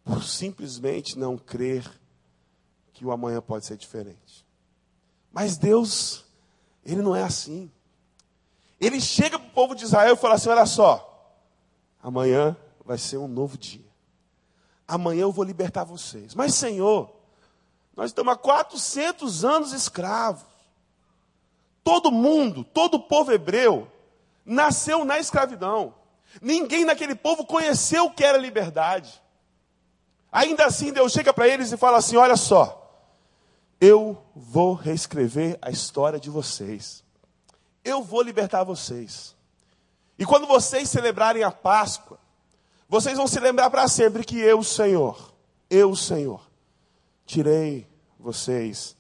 Por 0.04 0.22
simplesmente 0.22 1.18
não 1.18 1.38
crer 1.38 1.90
que 2.94 3.06
o 3.06 3.12
amanhã 3.12 3.42
pode 3.42 3.66
ser 3.66 3.78
diferente. 3.78 4.46
Mas 5.32 5.58
Deus, 5.58 6.26
Ele 6.84 7.02
não 7.02 7.16
é 7.16 7.24
assim. 7.24 7.72
Ele 8.80 9.00
chega 9.00 9.40
para 9.40 9.48
o 9.48 9.52
povo 9.52 9.74
de 9.74 9.86
Israel 9.86 10.14
e 10.14 10.18
fala 10.18 10.36
assim: 10.36 10.50
olha 10.50 10.66
só, 10.66 11.40
amanhã 12.04 12.56
vai 12.84 12.98
ser 12.98 13.18
um 13.18 13.30
novo 13.30 13.58
dia. 13.58 13.86
Amanhã 14.86 15.22
eu 15.22 15.32
vou 15.32 15.46
libertar 15.46 15.86
vocês. 15.86 16.36
Mas, 16.36 16.54
Senhor, 16.54 17.12
nós 17.96 18.12
estamos 18.12 18.34
há 18.34 18.36
400 18.36 19.46
anos 19.46 19.72
escravos. 19.72 20.46
Todo 21.84 22.12
mundo, 22.12 22.64
todo 22.64 22.96
o 22.96 23.04
povo 23.04 23.32
hebreu, 23.32 23.92
nasceu 24.46 25.04
na 25.04 25.20
escravidão. 25.20 25.96
Ninguém 26.42 26.86
naquele 26.86 27.16
povo 27.16 27.46
conheceu 27.46 28.06
o 28.06 28.12
que 28.14 28.24
era 28.24 28.38
liberdade. 28.38 29.22
Ainda 30.32 30.66
assim, 30.66 30.92
Deus 30.92 31.14
chega 31.14 31.34
para 31.34 31.48
eles 31.48 31.72
e 31.72 31.78
fala 31.78 31.98
assim: 31.98 32.18
Olha 32.18 32.36
só, 32.36 32.86
eu 33.80 34.22
vou 34.36 34.74
reescrever 34.74 35.58
a 35.62 35.70
história 35.70 36.20
de 36.20 36.30
vocês. 36.30 37.04
Eu 37.84 38.04
vou 38.04 38.22
libertar 38.22 38.64
vocês. 38.64 39.36
E 40.18 40.26
quando 40.26 40.48
vocês 40.48 40.90
celebrarem 40.90 41.44
a 41.44 41.52
Páscoa, 41.52 42.20
vocês 42.88 43.18
vão 43.18 43.28
se 43.28 43.40
lembrar 43.40 43.70
para 43.70 43.88
sempre 43.88 44.24
que 44.24 44.40
eu, 44.40 44.64
Senhor, 44.64 45.34
eu, 45.70 45.96
Senhor, 45.96 46.50
tirei 47.26 47.88
vocês 48.20 48.96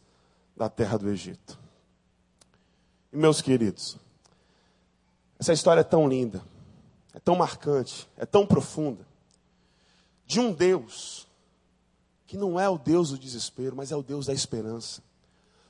da 0.55 0.69
terra 0.69 0.97
do 0.97 1.09
Egito. 1.09 1.59
E 3.11 3.17
meus 3.17 3.41
queridos, 3.41 3.97
essa 5.39 5.53
história 5.53 5.81
é 5.81 5.83
tão 5.83 6.07
linda, 6.07 6.43
é 7.13 7.19
tão 7.19 7.35
marcante, 7.35 8.09
é 8.17 8.25
tão 8.25 8.45
profunda, 8.45 9.05
de 10.25 10.39
um 10.39 10.51
Deus 10.51 11.27
que 12.25 12.37
não 12.37 12.59
é 12.59 12.67
o 12.67 12.77
Deus 12.77 13.11
do 13.11 13.17
desespero, 13.17 13.75
mas 13.75 13.91
é 13.91 13.95
o 13.95 14.03
Deus 14.03 14.25
da 14.25 14.33
esperança. 14.33 15.01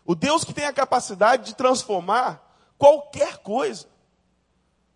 O 0.05 0.15
Deus 0.15 0.43
que 0.43 0.53
tem 0.53 0.65
a 0.65 0.74
capacidade 0.74 1.45
de 1.45 1.55
transformar 1.55 2.41
qualquer 2.77 3.39
coisa. 3.39 3.88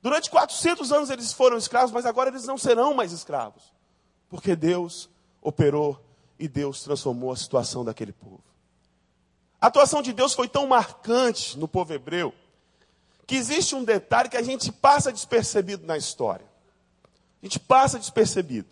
Durante 0.02 0.30
400 0.30 0.92
anos 0.92 1.10
eles 1.10 1.34
foram 1.34 1.58
escravos, 1.58 1.92
mas 1.92 2.06
agora 2.06 2.30
eles 2.30 2.46
não 2.46 2.58
serão 2.58 2.94
mais 2.94 3.12
escravos. 3.12 3.74
Porque 4.30 4.56
Deus 4.56 5.10
operou 5.42 6.00
e 6.38 6.48
Deus 6.48 6.82
transformou 6.84 7.32
a 7.32 7.36
situação 7.36 7.84
daquele 7.84 8.14
povo. 8.14 8.44
A 9.60 9.68
atuação 9.68 10.02
de 10.02 10.14
Deus 10.14 10.34
foi 10.34 10.48
tão 10.48 10.66
marcante 10.68 11.58
no 11.58 11.68
povo 11.68 11.94
hebreu, 11.94 12.34
que 13.30 13.36
existe 13.36 13.76
um 13.76 13.84
detalhe 13.84 14.28
que 14.28 14.38
a 14.38 14.42
gente 14.42 14.72
passa 14.72 15.12
despercebido 15.12 15.86
na 15.86 15.96
história. 15.96 16.48
A 17.40 17.46
gente 17.46 17.60
passa 17.60 18.00
despercebido. 18.00 18.70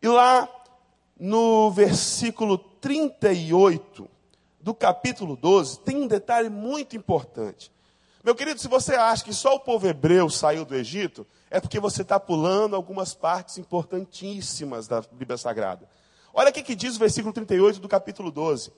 E 0.00 0.06
lá 0.06 0.48
no 1.18 1.68
versículo 1.72 2.56
38 2.56 4.08
do 4.60 4.72
capítulo 4.72 5.34
12, 5.34 5.80
tem 5.80 5.96
um 5.96 6.06
detalhe 6.06 6.48
muito 6.48 6.96
importante. 6.96 7.72
Meu 8.22 8.36
querido, 8.36 8.60
se 8.60 8.68
você 8.68 8.94
acha 8.94 9.24
que 9.24 9.34
só 9.34 9.56
o 9.56 9.60
povo 9.60 9.84
hebreu 9.84 10.30
saiu 10.30 10.64
do 10.64 10.76
Egito, 10.76 11.26
é 11.50 11.58
porque 11.58 11.80
você 11.80 12.02
está 12.02 12.20
pulando 12.20 12.76
algumas 12.76 13.14
partes 13.14 13.58
importantíssimas 13.58 14.86
da 14.86 15.00
Bíblia 15.00 15.36
Sagrada. 15.36 15.88
Olha 16.32 16.50
o 16.50 16.52
que 16.52 16.76
diz 16.76 16.94
o 16.94 17.00
versículo 17.00 17.34
38 17.34 17.80
do 17.80 17.88
capítulo 17.88 18.30
12. 18.30 18.70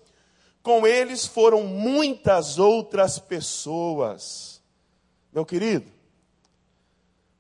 Com 0.63 0.87
eles 0.87 1.27
foram 1.27 1.63
muitas 1.63 2.59
outras 2.59 3.19
pessoas. 3.19 4.52
Meu 5.33 5.47
querido, 5.47 5.91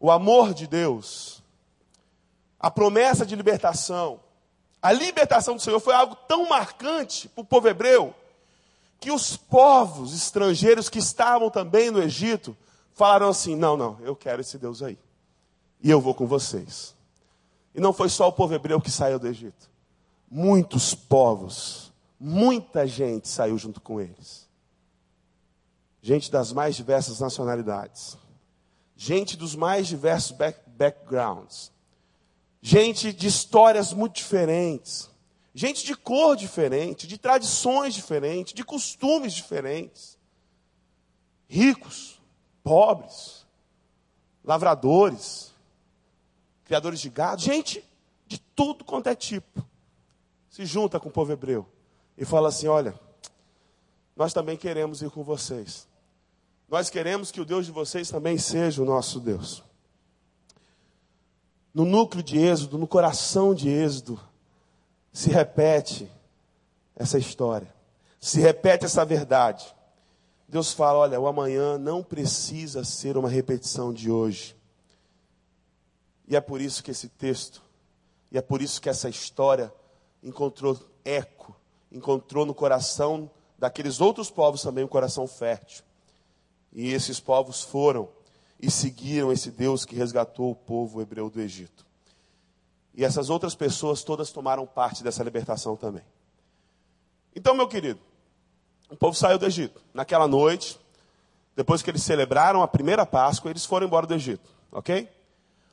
o 0.01 0.11
amor 0.11 0.55
de 0.55 0.67
Deus, 0.67 1.43
a 2.59 2.71
promessa 2.71 3.27
de 3.27 3.37
libertação, 3.37 4.19
a 4.81 4.91
libertação 4.91 5.55
do 5.55 5.63
Senhor 5.63 5.79
foi 5.79 5.95
algo 5.95 6.17
tão 6.27 6.49
marcante 6.49 7.29
para 7.29 7.43
o 7.43 7.47
povo 7.47 7.69
hebreu, 7.69 8.15
que 8.99 9.13
os 9.13 9.37
povos 9.37 10.15
estrangeiros 10.15 10.89
que 10.89 10.99
estavam 10.99 11.51
também 11.51 11.91
no 11.91 12.03
Egito 12.03 12.57
falaram 12.95 13.29
assim: 13.29 13.55
não, 13.55 13.77
não, 13.77 13.99
eu 14.01 14.17
quero 14.17 14.41
esse 14.41 14.59
Deus 14.59 14.83
aí. 14.83 14.99
E 15.81 15.91
eu 15.91 16.01
vou 16.01 16.15
com 16.15 16.27
vocês. 16.27 16.95
E 17.75 17.81
não 17.81 17.93
foi 17.93 18.09
só 18.09 18.29
o 18.29 18.33
povo 18.33 18.55
hebreu 18.55 18.81
que 18.81 18.91
saiu 18.91 19.19
do 19.19 19.27
Egito. 19.27 19.71
Muitos 20.31 20.95
povos, 20.95 21.93
muita 22.19 22.87
gente 22.87 23.29
saiu 23.29 23.59
junto 23.59 23.81
com 23.81 24.01
eles. 24.01 24.49
Gente 26.03 26.33
das 26.33 26.53
mais 26.53 26.75
diversas 26.75 27.21
nacionalidades. 27.21 28.19
Gente 28.97 29.37
dos 29.37 29.55
mais 29.55 29.87
diversos 29.87 30.33
back 30.33 30.59
backgrounds. 30.67 31.71
Gente 32.61 33.13
de 33.13 33.27
histórias 33.27 33.93
muito 33.93 34.15
diferentes, 34.15 35.11
gente 35.53 35.85
de 35.85 35.97
cor 35.97 36.37
diferente, 36.37 37.09
de 37.09 37.19
tradições 37.19 37.93
diferentes, 37.93 38.53
de 38.53 38.65
costumes 38.65 39.33
diferentes, 39.33 40.17
ricos, 41.49 42.21
pobres, 42.63 43.45
lavradores, 44.45 45.53
criadores 46.65 47.01
de 47.01 47.11
gado, 47.11 47.43
gente 47.43 47.85
de 48.29 48.39
tudo 48.39 48.85
quanto 48.85 49.09
é 49.09 49.15
tipo, 49.17 49.65
se 50.49 50.65
junta 50.65 51.01
com 51.01 51.09
o 51.09 51.13
povo 51.13 51.33
hebreu 51.33 51.69
e 52.17 52.25
fala 52.25 52.49
assim: 52.49 52.69
olha, 52.69 52.95
nós 54.17 54.33
também 54.33 54.57
queremos 54.57 55.03
ir 55.03 55.11
com 55.11 55.25
vocês. 55.25 55.89
Nós 56.73 56.91
queremos 56.91 57.31
que 57.31 57.41
o 57.41 57.45
Deus 57.45 57.67
de 57.67 57.71
vocês 57.71 58.11
também 58.11 58.37
seja 58.37 58.83
o 58.83 58.85
nosso 58.85 59.21
Deus 59.21 59.63
no 61.75 61.85
núcleo 61.85 62.23
de 62.23 62.39
Êxodo, 62.39 62.79
no 62.79 62.87
coração 62.87 63.55
de 63.55 63.69
Êxodo, 63.69 64.21
se 65.13 65.31
repete 65.31 66.11
essa 66.95 67.19
história, 67.19 67.73
se 68.21 68.41
repete 68.41 68.85
essa 68.85 69.05
verdade. 69.05 69.75
Deus 70.49 70.73
fala: 70.73 70.99
olha, 70.99 71.21
o 71.21 71.27
amanhã 71.27 71.79
não 71.79 72.03
precisa 72.03 72.85
ser 72.85 73.17
uma 73.17 73.29
repetição 73.29 73.93
de 73.93 74.11
hoje. 74.11 74.57
E 76.29 76.37
é 76.37 76.41
por 76.41 76.61
isso 76.61 76.83
que 76.83 76.91
esse 76.91 77.09
texto, 77.09 77.63
e 78.31 78.39
é 78.39 78.43
por 78.43 78.63
isso 78.63 78.81
que 78.81 78.89
essa 78.89 79.09
história 79.09 79.73
encontrou 80.23 80.79
eco, 81.05 81.57
encontrou 81.91 82.47
no 82.47 82.55
coração 82.55 83.31
daqueles 83.59 84.01
outros 84.01 84.31
povos 84.31 84.63
também 84.63 84.85
um 84.85 84.89
coração 84.89 85.27
fértil. 85.27 85.85
E 86.73 86.93
esses 86.93 87.21
povos 87.21 87.63
foram 87.63 88.09
e 88.61 88.71
seguiram 88.71 89.33
esse 89.33 89.51
Deus 89.51 89.85
que 89.85 89.97
resgatou 89.97 90.51
o 90.51 90.55
povo 90.55 91.03
hebreu 91.03 91.29
do 91.29 91.41
Egito. 91.41 91.85
E 92.95 93.05
essas 93.05 93.31
outras 93.31 93.55
pessoas 93.55 94.05
todas 94.05 94.31
tomaram 94.31 94.67
parte 94.67 95.03
dessa 95.03 95.25
libertação 95.25 95.77
também. 95.77 96.05
Então, 97.35 97.55
meu 97.55 97.67
querido, 97.67 98.01
o 98.91 98.97
povo 98.97 99.17
saiu 99.17 99.39
do 99.39 99.47
Egito. 99.47 99.81
Naquela 99.93 100.29
noite, 100.29 100.79
depois 101.57 101.83
que 101.83 101.91
eles 101.91 102.03
celebraram 102.03 102.63
a 102.63 102.69
primeira 102.69 103.05
Páscoa, 103.05 103.51
eles 103.51 103.65
foram 103.65 103.87
embora 103.87 104.07
do 104.07 104.15
Egito, 104.15 104.49
ok? 104.71 105.09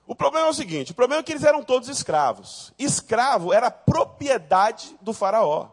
O 0.08 0.16
problema 0.16 0.48
é 0.48 0.50
o 0.50 0.54
seguinte: 0.54 0.92
o 0.92 0.96
problema 0.96 1.22
é 1.22 1.24
que 1.24 1.32
eles 1.32 1.44
eram 1.44 1.64
todos 1.64 1.88
escravos. 1.88 2.74
Escravo 2.80 3.54
era 3.54 3.70
propriedade 3.70 4.98
do 5.02 5.14
Faraó. 5.14 5.70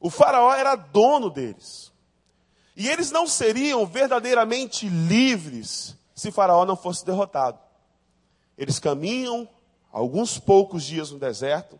O 0.00 0.08
Faraó 0.08 0.54
era 0.54 0.76
dono 0.76 1.28
deles. 1.28 1.87
E 2.78 2.88
eles 2.88 3.10
não 3.10 3.26
seriam 3.26 3.84
verdadeiramente 3.84 4.88
livres 4.88 5.96
se 6.14 6.30
Faraó 6.30 6.64
não 6.64 6.76
fosse 6.76 7.04
derrotado. 7.04 7.58
Eles 8.56 8.78
caminham 8.78 9.48
alguns 9.90 10.38
poucos 10.38 10.84
dias 10.84 11.10
no 11.10 11.18
deserto, 11.18 11.78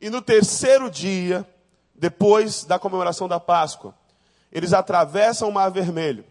e 0.00 0.08
no 0.08 0.22
terceiro 0.22 0.90
dia, 0.90 1.46
depois 1.94 2.64
da 2.64 2.78
comemoração 2.78 3.28
da 3.28 3.38
Páscoa, 3.38 3.94
eles 4.50 4.72
atravessam 4.72 5.50
o 5.50 5.52
Mar 5.52 5.70
Vermelho. 5.70 6.24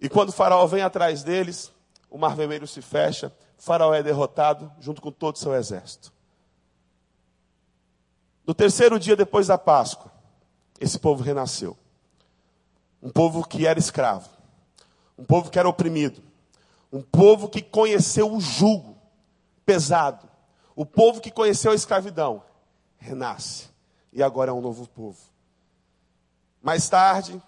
E 0.00 0.08
quando 0.08 0.32
faraó 0.32 0.66
vem 0.66 0.80
atrás 0.80 1.22
deles, 1.22 1.70
o 2.08 2.16
mar 2.16 2.34
vermelho 2.34 2.66
se 2.66 2.80
fecha, 2.80 3.30
faraó 3.58 3.92
é 3.92 4.02
derrotado 4.02 4.72
junto 4.80 5.02
com 5.02 5.12
todo 5.12 5.36
o 5.36 5.38
seu 5.38 5.54
exército. 5.54 6.10
No 8.46 8.54
terceiro 8.54 8.98
dia 8.98 9.14
depois 9.14 9.48
da 9.48 9.58
Páscoa, 9.58 10.10
esse 10.80 10.98
povo 10.98 11.22
renasceu. 11.22 11.76
Um 13.02 13.10
povo 13.10 13.46
que 13.46 13.66
era 13.66 13.78
escravo, 13.78 14.28
um 15.18 15.24
povo 15.24 15.50
que 15.50 15.58
era 15.58 15.68
oprimido, 15.68 16.22
um 16.92 17.02
povo 17.02 17.48
que 17.48 17.60
conheceu 17.60 18.32
o 18.32 18.40
jugo 18.40 18.96
pesado, 19.66 20.28
o 20.76 20.86
povo 20.86 21.20
que 21.20 21.30
conheceu 21.30 21.72
a 21.72 21.74
escravidão, 21.74 22.42
renasce. 22.98 23.70
E 24.12 24.22
agora 24.22 24.50
é 24.50 24.54
um 24.54 24.60
novo 24.60 24.86
povo. 24.88 25.18
Mais 26.62 26.88
tarde, 26.88 27.42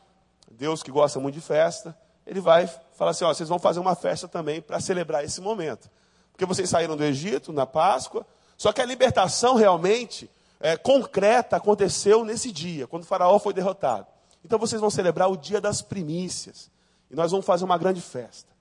Deus 0.50 0.82
que 0.82 0.90
gosta 0.90 1.20
muito 1.20 1.34
de 1.34 1.40
festa, 1.40 1.96
ele 2.26 2.40
vai 2.40 2.66
falar 2.94 3.10
assim: 3.10 3.24
ó, 3.24 3.32
vocês 3.32 3.48
vão 3.48 3.58
fazer 3.58 3.80
uma 3.80 3.94
festa 3.94 4.26
também 4.26 4.60
para 4.60 4.80
celebrar 4.80 5.24
esse 5.24 5.40
momento. 5.40 5.90
Porque 6.32 6.46
vocês 6.46 6.68
saíram 6.68 6.96
do 6.96 7.04
Egito 7.04 7.52
na 7.52 7.66
Páscoa, 7.66 8.26
só 8.56 8.72
que 8.72 8.80
a 8.80 8.84
libertação 8.84 9.54
realmente 9.54 10.28
é, 10.58 10.76
concreta 10.76 11.56
aconteceu 11.56 12.24
nesse 12.24 12.50
dia, 12.50 12.86
quando 12.86 13.02
o 13.02 13.06
Faraó 13.06 13.38
foi 13.38 13.52
derrotado. 13.52 14.06
Então 14.44 14.58
vocês 14.58 14.80
vão 14.80 14.90
celebrar 14.90 15.30
o 15.30 15.36
dia 15.36 15.60
das 15.60 15.80
primícias. 15.80 16.70
E 17.10 17.16
nós 17.16 17.30
vamos 17.30 17.46
fazer 17.46 17.64
uma 17.64 17.78
grande 17.78 18.00
festa. 18.00 18.52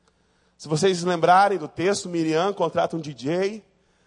Se 0.58 0.68
vocês 0.68 1.04
lembrarem 1.04 1.58
do 1.58 1.68
texto, 1.68 2.08
Miriam 2.08 2.54
contrata 2.54 2.96
um 2.96 3.00
DJ, 3.00 3.64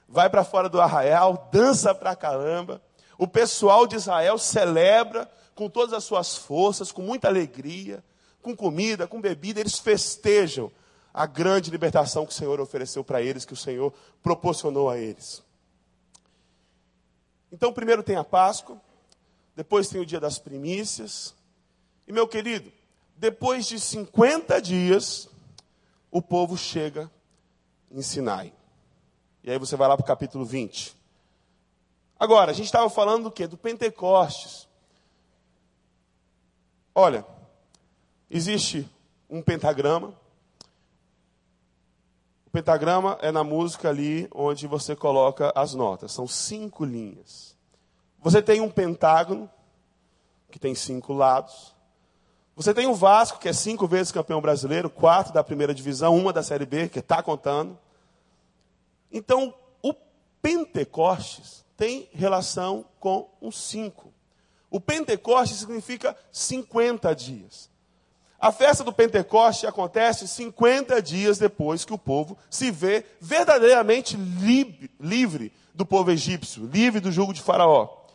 vai 0.09 0.31
para 0.31 0.45
fora 0.45 0.69
do 0.69 0.81
arraial, 0.81 1.49
dança 1.53 1.95
para 1.95 2.17
caramba. 2.17 2.81
O 3.19 3.27
pessoal 3.27 3.87
de 3.87 3.97
Israel 3.97 4.39
celebra 4.39 5.31
com 5.55 5.69
todas 5.69 5.93
as 5.93 6.05
suas 6.05 6.37
forças, 6.37 6.93
com 6.93 7.03
muita 7.03 7.29
alegria, 7.29 8.05
com 8.43 8.55
comida, 8.55 9.07
com 9.07 9.21
bebida, 9.21 9.59
eles 9.59 9.79
festejam 9.79 10.71
a 11.13 11.27
grande 11.27 11.71
libertação 11.71 12.27
que 12.27 12.33
o 12.33 12.37
Senhor 12.37 12.61
ofereceu 12.61 13.03
para 13.03 13.23
eles, 13.23 13.45
que 13.45 13.55
o 13.55 13.57
Senhor 13.57 13.93
proporcionou 14.23 14.91
a 14.91 14.99
eles. 14.99 15.43
Então, 17.51 17.73
primeiro 17.73 18.03
tem 18.03 18.17
a 18.17 18.23
Páscoa, 18.23 18.79
depois 19.57 19.89
tem 19.89 20.01
o 20.01 20.07
dia 20.07 20.21
das 20.21 20.39
primícias. 20.39 21.35
E, 22.07 22.13
meu 22.13 22.29
querido, 22.29 22.73
depois 23.17 23.67
de 23.67 23.81
50 23.81 24.61
dias, 24.61 25.29
o 26.11 26.23
povo 26.23 26.57
chega 26.57 27.11
em 27.91 28.03
Sinai. 28.03 28.53
E 29.43 29.51
aí 29.51 29.59
você 29.59 29.77
vai 29.77 29.89
lá 29.89 29.97
para 29.97 30.05
o 30.05 30.07
capítulo 30.07 30.45
20. 30.45 30.97
Agora, 32.19 32.51
a 32.51 32.55
gente 32.55 32.67
estava 32.67 32.89
falando 32.89 33.25
do 33.25 33.31
quê? 33.31 33.47
Do 33.47 33.57
Pentecostes. 33.57 34.67
Olha, 36.95 37.27
existe 38.31 38.89
um 39.29 39.43
pentagrama. 39.43 40.15
O 42.47 42.51
pentagrama 42.51 43.19
é 43.21 43.31
na 43.31 43.45
música 43.45 43.91
ali 43.91 44.29
onde 44.35 44.67
você 44.67 44.97
coloca 44.97 45.53
as 45.55 45.75
notas. 45.75 46.13
São 46.13 46.27
cinco 46.27 46.85
linhas. 46.85 47.55
Você 48.21 48.41
tem 48.41 48.61
um 48.63 48.71
pentágono, 48.71 49.51
que 50.51 50.59
tem 50.59 50.75
cinco 50.75 51.13
lados. 51.13 51.76
Você 52.57 52.73
tem 52.73 52.87
o 52.87 52.95
Vasco, 52.95 53.39
que 53.39 53.51
é 53.51 53.53
cinco 53.53 53.87
vezes 53.87 54.11
campeão 54.11 54.41
brasileiro, 54.41 54.89
quatro 54.89 55.31
da 55.31 55.45
primeira 55.45 55.75
divisão, 55.75 56.17
uma 56.17 56.33
da 56.33 56.43
Série 56.43 56.65
B, 56.65 56.89
que 56.89 57.01
está 57.01 57.23
contando. 57.23 57.79
Então, 59.13 59.55
o 59.83 59.93
Pentecostes 60.41 61.63
tem 61.77 62.09
relação 62.13 62.87
com 62.99 63.29
um 63.43 63.53
cinco. 63.53 64.11
O 64.71 64.81
Pentecostes 64.81 65.59
significa 65.59 66.17
50 66.33 67.15
dias. 67.15 67.69
A 68.41 68.51
festa 68.51 68.83
do 68.83 68.93
Pentecoste 68.93 69.67
acontece 69.67 70.27
50 70.27 71.01
dias 71.03 71.37
depois 71.37 71.85
que 71.85 71.93
o 71.93 71.99
povo 71.99 72.39
se 72.49 72.71
vê 72.71 73.05
verdadeiramente 73.21 74.17
livre 74.17 75.53
do 75.75 75.85
povo 75.85 76.11
egípcio, 76.11 76.67
livre 76.67 77.01
do 77.01 77.13
jugo 77.13 77.35
de 77.35 77.43
Faraó. 77.43 78.07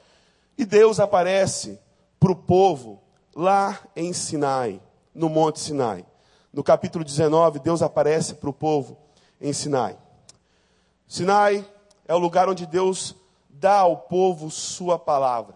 E 0.58 0.66
Deus 0.66 1.00
aparece 1.00 1.80
para 2.20 2.32
o 2.32 2.36
povo 2.36 3.01
lá 3.36 3.80
em 3.96 4.14
Sinai, 4.14 4.82
no 5.14 5.30
Monte 5.30 5.60
Sinai. 5.60 6.06
No 6.52 6.64
capítulo 6.64 7.04
19, 7.04 7.60
Deus 7.60 7.82
aparece 7.82 8.36
para 8.36 8.50
o 8.50 8.54
povo 8.54 8.98
em 9.40 9.54
Sinai. 9.54 9.98
Sinai 11.08 11.66
é 12.08 12.14
o 12.14 12.20
lugar 12.20 12.50
onde 12.50 12.66
Deus 12.66 13.16
dá 13.50 13.80
ao 13.80 13.98
povo 13.98 14.50
sua 14.50 14.98
palavra. 15.00 15.56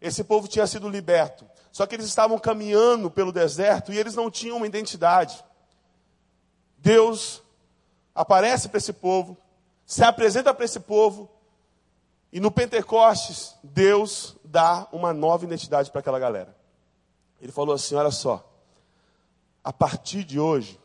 Esse 0.00 0.22
povo 0.22 0.46
tinha 0.46 0.66
sido 0.66 0.88
liberto. 0.88 1.46
Só 1.72 1.86
que 1.86 1.96
eles 1.96 2.06
estavam 2.06 2.38
caminhando 2.38 3.10
pelo 3.10 3.32
deserto 3.32 3.92
e 3.92 3.98
eles 3.98 4.14
não 4.14 4.30
tinham 4.30 4.58
uma 4.58 4.66
identidade. 4.66 5.44
Deus 6.78 7.42
aparece 8.14 8.68
para 8.68 8.78
esse 8.78 8.92
povo, 8.92 9.36
se 9.84 10.04
apresenta 10.04 10.54
para 10.54 10.64
esse 10.64 10.78
povo, 10.78 11.28
e 12.32 12.38
no 12.38 12.50
Pentecostes, 12.50 13.56
Deus 13.62 14.36
dá 14.44 14.86
uma 14.92 15.12
nova 15.12 15.44
identidade 15.44 15.90
para 15.90 16.00
aquela 16.00 16.18
galera. 16.18 16.54
Ele 17.44 17.52
falou 17.52 17.74
assim: 17.74 17.94
olha 17.94 18.10
só, 18.10 18.50
a 19.62 19.70
partir 19.70 20.24
de 20.24 20.40
hoje, 20.40 20.80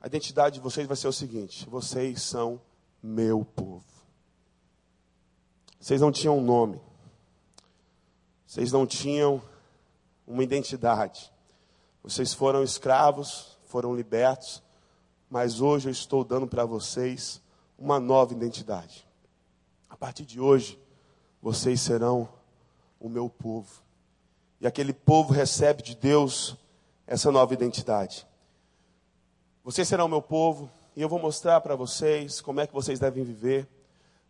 a 0.00 0.08
identidade 0.08 0.56
de 0.56 0.60
vocês 0.60 0.88
vai 0.88 0.96
ser 0.96 1.06
o 1.06 1.12
seguinte: 1.12 1.68
vocês 1.68 2.20
são 2.20 2.60
meu 3.00 3.44
povo. 3.44 3.84
Vocês 5.78 6.00
não 6.00 6.10
tinham 6.10 6.36
um 6.36 6.40
nome. 6.40 6.80
Vocês 8.44 8.72
não 8.72 8.84
tinham 8.88 9.40
uma 10.26 10.42
identidade. 10.42 11.32
Vocês 12.02 12.34
foram 12.34 12.64
escravos, 12.64 13.56
foram 13.66 13.94
libertos, 13.94 14.60
mas 15.30 15.60
hoje 15.60 15.88
eu 15.88 15.92
estou 15.92 16.24
dando 16.24 16.48
para 16.48 16.64
vocês 16.64 17.40
uma 17.78 18.00
nova 18.00 18.32
identidade. 18.32 19.06
A 19.88 19.96
partir 19.96 20.24
de 20.24 20.40
hoje, 20.40 20.76
vocês 21.40 21.80
serão 21.80 22.28
o 22.98 23.08
meu 23.08 23.30
povo. 23.30 23.86
E 24.60 24.66
aquele 24.66 24.92
povo 24.92 25.32
recebe 25.32 25.82
de 25.82 25.94
Deus 25.94 26.56
essa 27.06 27.30
nova 27.30 27.54
identidade. 27.54 28.26
Vocês 29.64 29.86
serão 29.86 30.08
meu 30.08 30.22
povo, 30.22 30.70
e 30.96 31.02
eu 31.02 31.08
vou 31.08 31.18
mostrar 31.18 31.60
para 31.60 31.76
vocês 31.76 32.40
como 32.40 32.60
é 32.60 32.66
que 32.66 32.72
vocês 32.72 32.98
devem 32.98 33.22
viver, 33.22 33.68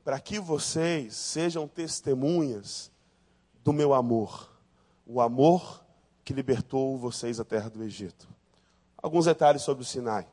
para 0.04 0.20
que 0.20 0.38
vocês 0.38 1.14
sejam 1.16 1.66
testemunhas 1.66 2.90
do 3.64 3.72
meu 3.72 3.94
amor, 3.94 4.50
o 5.06 5.20
amor 5.20 5.82
que 6.24 6.34
libertou 6.34 6.98
vocês 6.98 7.38
da 7.38 7.44
terra 7.44 7.70
do 7.70 7.82
Egito. 7.82 8.28
Alguns 9.02 9.24
detalhes 9.24 9.62
sobre 9.62 9.82
o 9.82 9.86
Sinai. 9.86 10.26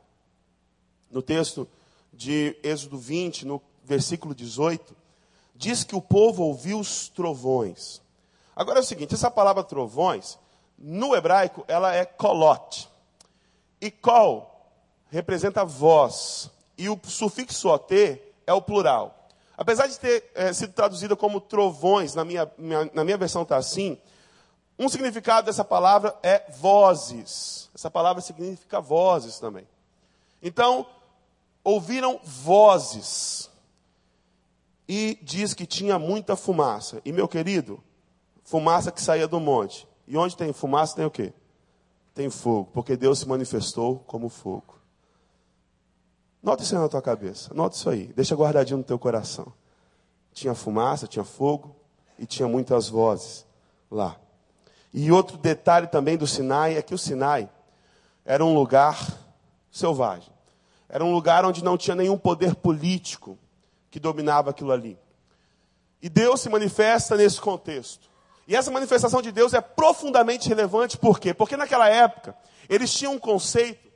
No 1.09 1.21
texto 1.21 1.67
de 2.11 2.57
Êxodo 2.63 2.97
20, 2.97 3.45
no 3.45 3.61
versículo 3.83 4.35
18, 4.35 4.95
diz 5.55 5.83
que 5.83 5.95
o 5.95 6.01
povo 6.01 6.43
ouviu 6.43 6.79
os 6.79 7.07
trovões. 7.07 8.01
Agora 8.55 8.79
é 8.79 8.81
o 8.81 8.85
seguinte, 8.85 9.13
essa 9.13 9.29
palavra 9.29 9.63
trovões, 9.63 10.37
no 10.77 11.15
hebraico, 11.15 11.65
ela 11.67 11.93
é 11.93 12.05
kolot. 12.05 12.89
E 13.81 13.91
kol 13.91 14.51
representa 15.09 15.65
voz. 15.65 16.49
E 16.77 16.89
o 16.89 16.99
sufixo 17.03 17.69
ot 17.69 18.21
é 18.47 18.53
o 18.53 18.61
plural. 18.61 19.29
Apesar 19.57 19.87
de 19.87 19.99
ter 19.99 20.31
é, 20.35 20.51
sido 20.51 20.73
traduzida 20.73 21.15
como 21.15 21.39
trovões, 21.39 22.13
na 22.13 22.25
minha, 22.25 22.51
minha 22.57 22.89
na 22.93 23.03
minha 23.03 23.17
versão 23.17 23.43
está 23.43 23.57
assim, 23.57 23.97
um 24.77 24.89
significado 24.89 25.45
dessa 25.45 25.63
palavra 25.63 26.17
é 26.21 26.43
vozes. 26.51 27.69
Essa 27.73 27.89
palavra 27.89 28.21
significa 28.21 28.81
vozes 28.81 29.39
também. 29.39 29.65
Então, 30.43 30.85
ouviram 31.63 32.19
vozes. 32.23 33.49
E 34.87 35.17
diz 35.21 35.53
que 35.53 35.65
tinha 35.65 35.97
muita 35.97 36.35
fumaça. 36.35 37.01
E, 37.05 37.11
meu 37.11 37.27
querido, 37.27 37.81
fumaça 38.45 38.91
que 38.91 39.01
saía 39.01 39.27
do 39.27 39.39
monte. 39.39 39.85
E 40.07 40.15
onde 40.15 40.37
tem 40.37 40.53
fumaça, 40.53 40.95
tem 40.95 41.05
o 41.05 41.11
quê? 41.11 41.33
Tem 42.13 42.29
fogo, 42.29 42.69
porque 42.73 42.95
Deus 42.95 43.19
se 43.19 43.27
manifestou 43.27 43.99
como 44.07 44.29
fogo. 44.29 44.75
Nota 46.41 46.63
isso 46.63 46.75
aí 46.75 46.81
na 46.81 46.87
tua 46.87 47.01
cabeça. 47.01 47.53
Nota 47.53 47.75
isso 47.75 47.89
aí. 47.89 48.13
Deixa 48.15 48.35
guardadinho 48.35 48.77
no 48.77 48.83
teu 48.83 48.97
coração. 48.99 49.51
Tinha 50.31 50.53
fumaça, 50.53 51.07
tinha 51.07 51.25
fogo 51.25 51.75
e 52.19 52.25
tinha 52.25 52.47
muitas 52.47 52.87
vozes 52.87 53.45
lá. 53.89 54.15
E 54.93 55.11
outro 55.11 55.37
detalhe 55.37 55.87
também 55.87 56.15
do 56.15 56.27
Sinai 56.27 56.77
é 56.77 56.81
que 56.81 56.93
o 56.93 56.97
Sinai 56.97 57.49
era 58.23 58.45
um 58.45 58.53
lugar 58.53 58.97
selvagem. 59.71 60.31
Era 60.87 61.03
um 61.03 61.11
lugar 61.11 61.43
onde 61.43 61.63
não 61.63 61.77
tinha 61.77 61.95
nenhum 61.95 62.17
poder 62.17 62.55
político 62.55 63.37
que 63.89 63.99
dominava 63.99 64.51
aquilo 64.51 64.71
ali. 64.71 64.97
E 66.01 66.07
Deus 66.07 66.41
se 66.41 66.49
manifesta 66.49 67.17
nesse 67.17 67.41
contexto. 67.41 68.14
E 68.47 68.55
essa 68.55 68.71
manifestação 68.71 69.21
de 69.21 69.31
Deus 69.31 69.53
é 69.53 69.61
profundamente 69.61 70.47
relevante, 70.47 70.97
por 70.97 71.19
quê? 71.19 71.33
Porque 71.33 71.57
naquela 71.57 71.89
época, 71.89 72.35
eles 72.69 72.93
tinham 72.93 73.13
um 73.13 73.19
conceito 73.19 73.91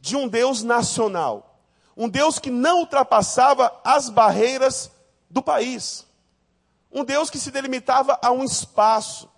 de 0.00 0.16
um 0.16 0.26
Deus 0.26 0.62
nacional. 0.62 1.60
Um 1.96 2.08
Deus 2.08 2.38
que 2.38 2.50
não 2.50 2.80
ultrapassava 2.80 3.72
as 3.84 4.08
barreiras 4.08 4.90
do 5.30 5.42
país. 5.42 6.06
Um 6.90 7.04
Deus 7.04 7.30
que 7.30 7.38
se 7.38 7.50
delimitava 7.50 8.18
a 8.20 8.32
um 8.32 8.42
espaço. 8.42 9.30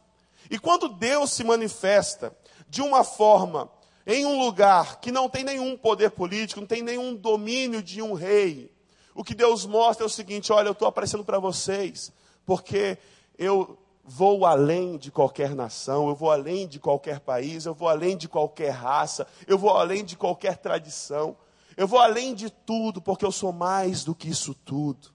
E 0.51 0.59
quando 0.59 0.89
Deus 0.89 1.33
se 1.33 1.45
manifesta 1.45 2.35
de 2.69 2.81
uma 2.81 3.05
forma 3.05 3.71
em 4.07 4.25
um 4.25 4.39
lugar 4.39 5.01
que 5.01 5.13
não 5.13 5.29
tem 5.29 5.45
nenhum 5.45 5.77
poder 5.77 6.11
político, 6.11 6.61
não 6.61 6.67
tem 6.67 6.83
nenhum 6.83 7.15
domínio 7.15 7.83
de 7.83 8.03
um 8.03 8.13
rei, 8.13 8.75
o 9.15 9.23
que 9.23 9.35
Deus 9.35 9.65
mostra 9.65 10.05
é 10.05 10.07
o 10.07 10.11
seguinte: 10.11 10.53
olha, 10.53 10.69
eu 10.69 10.73
estou 10.73 10.89
aparecendo 10.89 11.25
para 11.25 11.39
vocês, 11.39 12.13
porque 12.45 12.99
eu 13.39 13.79
vou 14.05 14.45
além 14.45 14.99
de 14.99 15.11
qualquer 15.11 15.55
nação, 15.55 16.09
eu 16.09 16.15
vou 16.15 16.31
além 16.31 16.69
de 16.69 16.79
qualquer 16.79 17.21
país, 17.21 17.65
eu 17.65 17.75
vou 17.75 17.89
além 17.89 18.17
de 18.17 18.29
qualquer 18.29 18.71
raça, 18.71 19.27
eu 19.47 19.57
vou 19.57 19.71
além 19.71 20.05
de 20.05 20.17
qualquer 20.17 20.59
tradição, 20.59 21.37
eu 21.77 21.89
vou 21.89 21.99
além 21.99 22.35
de 22.35 22.51
tudo, 22.51 23.01
porque 23.01 23.25
eu 23.25 23.33
sou 23.33 23.53
mais 23.53 24.05
do 24.05 24.15
que 24.15 24.29
isso 24.29 24.55
tudo. 24.55 25.13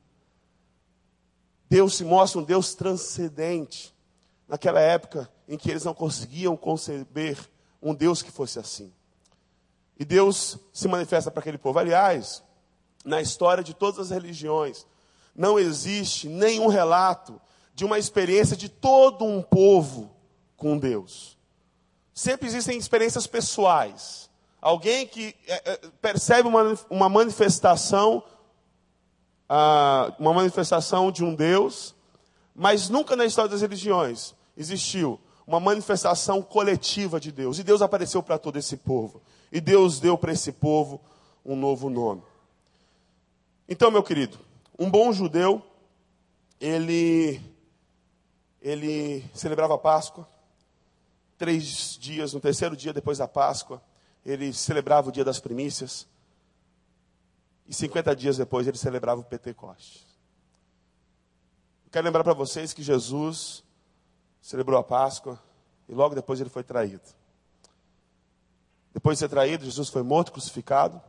Deus 1.69 1.95
se 1.95 2.03
mostra 2.03 2.41
um 2.41 2.43
Deus 2.43 2.73
transcendente. 2.73 3.95
Naquela 4.47 4.79
época 4.79 5.31
em 5.47 5.55
que 5.55 5.69
eles 5.69 5.83
não 5.83 5.93
conseguiam 5.93 6.57
conceber 6.57 7.37
um 7.79 7.93
Deus 7.93 8.23
que 8.23 8.31
fosse 8.31 8.57
assim. 8.57 8.91
E 9.97 10.03
Deus 10.03 10.57
se 10.73 10.87
manifesta 10.87 11.29
para 11.29 11.41
aquele 11.41 11.59
povo. 11.59 11.77
Aliás, 11.77 12.43
na 13.05 13.21
história 13.21 13.63
de 13.63 13.75
todas 13.75 13.99
as 13.99 14.09
religiões, 14.09 14.87
não 15.35 15.59
existe 15.59 16.27
nenhum 16.27 16.67
relato 16.67 17.39
de 17.79 17.85
uma 17.85 17.97
experiência 17.97 18.57
de 18.57 18.67
todo 18.67 19.23
um 19.23 19.41
povo 19.41 20.11
com 20.57 20.77
Deus. 20.77 21.37
Sempre 22.13 22.45
existem 22.45 22.77
experiências 22.77 23.25
pessoais. 23.25 24.29
Alguém 24.61 25.07
que 25.07 25.33
é, 25.47 25.71
é, 25.71 25.77
percebe 26.01 26.49
uma, 26.49 26.77
uma 26.89 27.07
manifestação, 27.07 28.21
ah, 29.47 30.13
uma 30.19 30.33
manifestação 30.33 31.09
de 31.09 31.23
um 31.23 31.33
Deus, 31.33 31.95
mas 32.53 32.89
nunca 32.89 33.15
na 33.15 33.23
história 33.23 33.49
das 33.49 33.61
religiões 33.61 34.35
existiu 34.57 35.17
uma 35.47 35.61
manifestação 35.61 36.41
coletiva 36.41 37.17
de 37.17 37.31
Deus. 37.31 37.59
E 37.59 37.63
Deus 37.63 37.81
apareceu 37.81 38.21
para 38.21 38.37
todo 38.37 38.57
esse 38.57 38.75
povo. 38.75 39.21
E 39.49 39.61
Deus 39.61 40.01
deu 40.01 40.17
para 40.17 40.33
esse 40.33 40.51
povo 40.51 40.99
um 41.45 41.55
novo 41.55 41.89
nome. 41.89 42.23
Então, 43.69 43.89
meu 43.89 44.03
querido, 44.03 44.37
um 44.77 44.91
bom 44.91 45.13
judeu, 45.13 45.61
ele 46.59 47.39
ele 48.61 49.23
celebrava 49.33 49.75
a 49.75 49.77
Páscoa. 49.77 50.27
Três 51.37 51.97
dias, 51.99 52.33
no 52.33 52.39
terceiro 52.39 52.75
dia 52.75 52.91
depois 52.91 53.17
da 53.17 53.27
Páscoa, 53.27 53.81
ele 54.25 54.51
celebrava 54.53 55.09
o 55.09 55.11
dia 55.11 55.23
das 55.23 55.39
primícias. 55.39 56.07
E 57.67 57.73
50 57.73 58.15
dias 58.15 58.37
depois 58.37 58.67
ele 58.67 58.77
celebrava 58.77 59.21
o 59.21 59.23
Pentecostes. 59.23 60.05
quero 61.91 62.05
lembrar 62.05 62.23
para 62.23 62.33
vocês 62.33 62.73
que 62.73 62.83
Jesus 62.83 63.63
celebrou 64.41 64.79
a 64.79 64.83
Páscoa 64.83 65.41
e 65.87 65.93
logo 65.93 66.15
depois 66.15 66.41
ele 66.41 66.49
foi 66.49 66.63
traído. 66.63 67.19
Depois 68.93 69.17
de 69.17 69.19
ser 69.19 69.29
traído, 69.29 69.65
Jesus 69.65 69.89
foi 69.89 70.03
morto, 70.03 70.31
crucificado. 70.31 71.01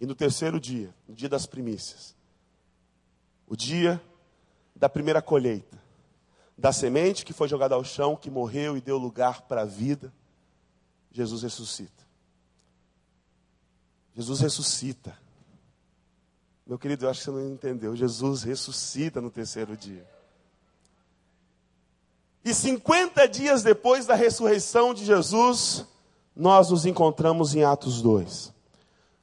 E 0.00 0.06
no 0.06 0.14
terceiro 0.14 0.58
dia, 0.58 0.94
no 1.06 1.14
dia 1.14 1.28
das 1.28 1.46
primícias, 1.46 2.16
o 3.46 3.54
dia 3.54 4.02
da 4.80 4.88
primeira 4.88 5.20
colheita, 5.20 5.78
da 6.56 6.72
semente 6.72 7.22
que 7.22 7.34
foi 7.34 7.46
jogada 7.46 7.74
ao 7.74 7.84
chão, 7.84 8.16
que 8.16 8.30
morreu 8.30 8.78
e 8.78 8.80
deu 8.80 8.96
lugar 8.96 9.42
para 9.42 9.60
a 9.60 9.66
vida, 9.66 10.10
Jesus 11.12 11.42
ressuscita. 11.42 12.02
Jesus 14.16 14.40
ressuscita. 14.40 15.16
Meu 16.66 16.78
querido, 16.78 17.04
eu 17.04 17.10
acho 17.10 17.20
que 17.20 17.26
você 17.26 17.30
não 17.30 17.52
entendeu. 17.52 17.94
Jesus 17.94 18.42
ressuscita 18.42 19.20
no 19.20 19.30
terceiro 19.30 19.76
dia. 19.76 20.08
E 22.42 22.54
50 22.54 23.28
dias 23.28 23.62
depois 23.62 24.06
da 24.06 24.14
ressurreição 24.14 24.94
de 24.94 25.04
Jesus, 25.04 25.84
nós 26.34 26.70
nos 26.70 26.86
encontramos 26.86 27.54
em 27.54 27.64
Atos 27.64 28.00
2. 28.00 28.50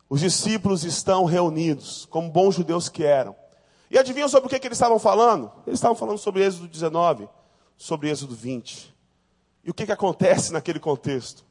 Os 0.08 0.20
discípulos 0.20 0.84
estão 0.84 1.26
reunidos, 1.26 2.06
como 2.06 2.30
bons 2.30 2.54
judeus 2.54 2.90
que 2.90 3.04
eram. 3.04 3.36
E 3.90 3.98
adivinham 3.98 4.28
sobre 4.28 4.48
o 4.48 4.50
que, 4.50 4.60
que 4.60 4.68
eles 4.68 4.78
estavam 4.78 5.00
falando? 5.00 5.52
Eles 5.66 5.80
estavam 5.80 5.96
falando 5.96 6.18
sobre 6.18 6.44
Êxodo 6.44 6.68
19, 6.68 7.28
sobre 7.78 8.10
Êxodo 8.10 8.36
20. 8.36 8.94
E 9.64 9.72
o 9.72 9.74
que, 9.74 9.86
que 9.86 9.92
acontece 9.92 10.52
naquele 10.54 10.80
contexto? 10.80 11.46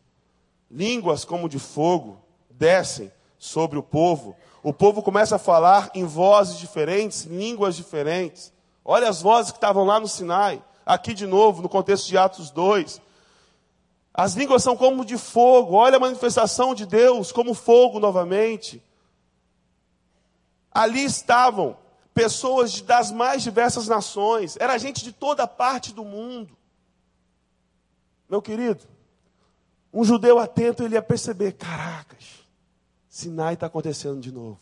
Línguas 0.71 1.25
como 1.25 1.49
de 1.49 1.59
fogo 1.59 2.21
descem 2.51 3.11
sobre 3.39 3.79
o 3.79 3.83
povo. 3.83 4.37
O 4.63 4.73
povo 4.73 5.03
começa 5.03 5.37
a 5.37 5.39
falar 5.39 5.91
em 5.95 6.05
vozes 6.05 6.59
diferentes, 6.59 7.25
línguas 7.25 7.77
diferentes. 7.77 8.53
Olha 8.85 9.09
as 9.09 9.23
vozes 9.23 9.53
que 9.53 9.59
estavam 9.59 9.85
lá 9.85 10.01
no 10.01 10.09
Sinai. 10.09 10.63
Aqui 10.85 11.15
de 11.15 11.27
novo, 11.27 11.63
no 11.63 11.69
contexto 11.69 12.07
de 12.07 12.19
Atos 12.19 12.51
2. 12.51 13.01
As 14.13 14.35
línguas 14.35 14.63
são 14.63 14.77
como 14.77 15.05
de 15.05 15.17
fogo. 15.17 15.75
Olha 15.75 15.97
a 15.97 16.01
manifestação 16.01 16.75
de 16.75 16.87
Deus 16.87 17.33
como 17.33 17.55
fogo 17.55 18.01
novamente. 18.01 18.83
Ali 20.73 21.05
estavam 21.05 21.77
pessoas 22.17 22.81
das 22.81 23.13
mais 23.13 23.43
diversas 23.43 23.87
nações, 23.87 24.57
era 24.59 24.79
gente 24.79 25.05
de 25.05 25.13
toda 25.13 25.47
parte 25.47 25.93
do 25.93 26.03
mundo. 26.03 26.57
Meu 28.27 28.41
querido, 28.41 28.81
um 29.93 30.03
judeu 30.03 30.39
atento 30.39 30.83
ele 30.83 30.95
ia 30.95 31.03
perceber: 31.03 31.53
caracas, 31.53 32.25
Sinai 33.07 33.53
está 33.53 33.67
acontecendo 33.67 34.19
de 34.19 34.33
novo. 34.33 34.59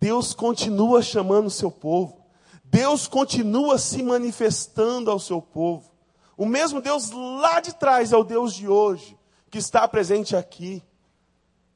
Deus 0.00 0.32
continua 0.32 1.02
chamando 1.02 1.48
o 1.48 1.50
seu 1.50 1.70
povo. 1.70 2.24
Deus 2.64 3.06
continua 3.06 3.76
se 3.76 4.02
manifestando 4.02 5.10
ao 5.10 5.20
seu 5.20 5.42
povo. 5.42 5.92
O 6.38 6.46
mesmo 6.46 6.80
Deus 6.80 7.10
lá 7.10 7.60
de 7.60 7.74
trás 7.74 8.12
é 8.12 8.16
o 8.16 8.24
Deus 8.24 8.54
de 8.54 8.66
hoje, 8.66 9.16
que 9.50 9.58
está 9.58 9.86
presente 9.86 10.34
aqui. 10.34 10.82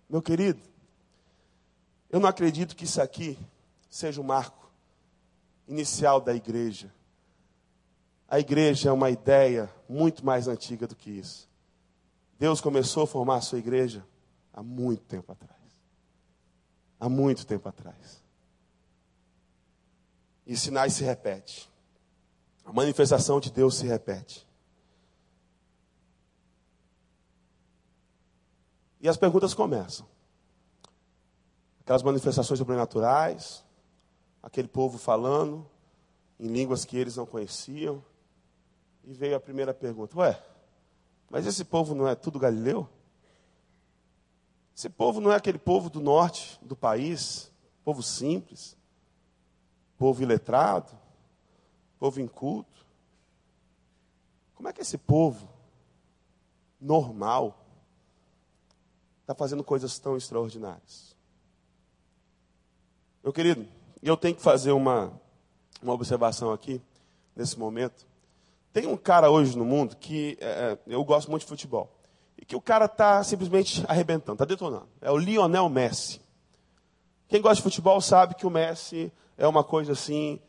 Meu 0.08 0.22
querido, 0.22 0.60
eu 2.08 2.18
não 2.18 2.28
acredito 2.28 2.74
que 2.74 2.84
isso 2.84 3.00
aqui 3.00 3.38
seja 3.90 4.20
um 4.22 4.24
marco 4.24 4.59
inicial 5.70 6.20
da 6.20 6.34
igreja. 6.34 6.92
A 8.28 8.38
igreja 8.38 8.90
é 8.90 8.92
uma 8.92 9.08
ideia 9.08 9.72
muito 9.88 10.24
mais 10.26 10.48
antiga 10.48 10.86
do 10.86 10.96
que 10.96 11.10
isso. 11.10 11.48
Deus 12.38 12.60
começou 12.60 13.04
a 13.04 13.06
formar 13.06 13.36
a 13.36 13.40
sua 13.40 13.58
igreja 13.58 14.04
há 14.52 14.62
muito 14.62 15.04
tempo 15.04 15.30
atrás. 15.30 15.60
Há 16.98 17.08
muito 17.08 17.46
tempo 17.46 17.68
atrás. 17.68 18.22
E 20.46 20.56
sinais 20.56 20.94
se 20.94 21.04
repete. 21.04 21.70
A 22.64 22.72
manifestação 22.72 23.40
de 23.40 23.50
Deus 23.50 23.76
se 23.76 23.86
repete. 23.86 24.46
E 29.00 29.08
as 29.08 29.16
perguntas 29.16 29.54
começam. 29.54 30.06
Aquelas 31.80 32.02
manifestações 32.02 32.58
sobrenaturais, 32.58 33.64
aquele 34.42 34.68
povo 34.68 34.98
falando 34.98 35.68
em 36.38 36.48
línguas 36.48 36.84
que 36.84 36.96
eles 36.96 37.16
não 37.16 37.26
conheciam. 37.26 38.02
E 39.04 39.12
veio 39.12 39.36
a 39.36 39.40
primeira 39.40 39.74
pergunta: 39.74 40.18
Ué, 40.18 40.42
mas 41.30 41.46
esse 41.46 41.64
povo 41.64 41.94
não 41.94 42.08
é 42.08 42.14
tudo 42.14 42.38
galileu? 42.38 42.88
Esse 44.76 44.88
povo 44.88 45.20
não 45.20 45.30
é 45.30 45.36
aquele 45.36 45.58
povo 45.58 45.90
do 45.90 46.00
norte 46.00 46.58
do 46.62 46.74
país, 46.74 47.52
povo 47.84 48.02
simples, 48.02 48.76
povo 49.98 50.22
iletrado, 50.22 50.90
povo 51.98 52.20
inculto? 52.20 52.86
Como 54.54 54.68
é 54.68 54.72
que 54.72 54.80
esse 54.80 54.96
povo 54.96 55.48
normal 56.80 57.62
está 59.20 59.34
fazendo 59.34 59.62
coisas 59.62 59.98
tão 59.98 60.16
extraordinárias? 60.16 61.14
Meu 63.22 63.32
querido, 63.32 63.66
e 64.02 64.08
eu 64.08 64.16
tenho 64.16 64.34
que 64.34 64.42
fazer 64.42 64.72
uma, 64.72 65.12
uma 65.82 65.92
observação 65.92 66.52
aqui, 66.52 66.80
nesse 67.34 67.58
momento. 67.58 68.06
Tem 68.72 68.86
um 68.86 68.96
cara 68.96 69.30
hoje 69.30 69.56
no 69.56 69.64
mundo 69.64 69.96
que 69.96 70.38
é, 70.40 70.46
é 70.46 70.78
eu 70.86 71.04
gosto 71.04 71.30
muito 71.30 71.42
de 71.42 71.48
futebol. 71.48 71.90
E 72.38 72.44
que 72.44 72.56
o 72.56 72.60
cara 72.60 72.86
está 72.86 73.22
simplesmente 73.22 73.84
arrebentando, 73.86 74.34
está 74.34 74.44
detonando. 74.44 74.88
É 75.00 75.10
o 75.10 75.16
Lionel 75.16 75.68
Messi. 75.68 76.20
Quem 77.28 77.40
gosta 77.40 77.56
de 77.56 77.62
futebol 77.62 78.00
sabe 78.00 78.34
que 78.34 78.46
o 78.46 78.50
Messi 78.50 79.12
é 79.36 79.46
uma 79.46 79.62
coisa 79.62 79.92
assim 79.92 80.40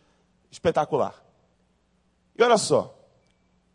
espetacular. 0.50 1.16
E 2.38 2.44
olha 2.44 2.58
só, 2.58 2.96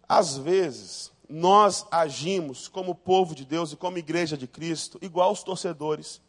às 0.09 0.37
vezes 0.37 1.13
nós 1.29 1.87
agimos 1.91 2.69
como 2.69 2.95
povo 2.95 3.35
de 3.35 3.45
Deus 3.45 3.73
e 3.73 3.77
como 3.77 3.99
igreja 3.99 4.37
de 4.37 4.47
Cristo, 4.47 4.99
igual 5.03 5.33
os 5.33 5.43
torcedores 5.43 6.21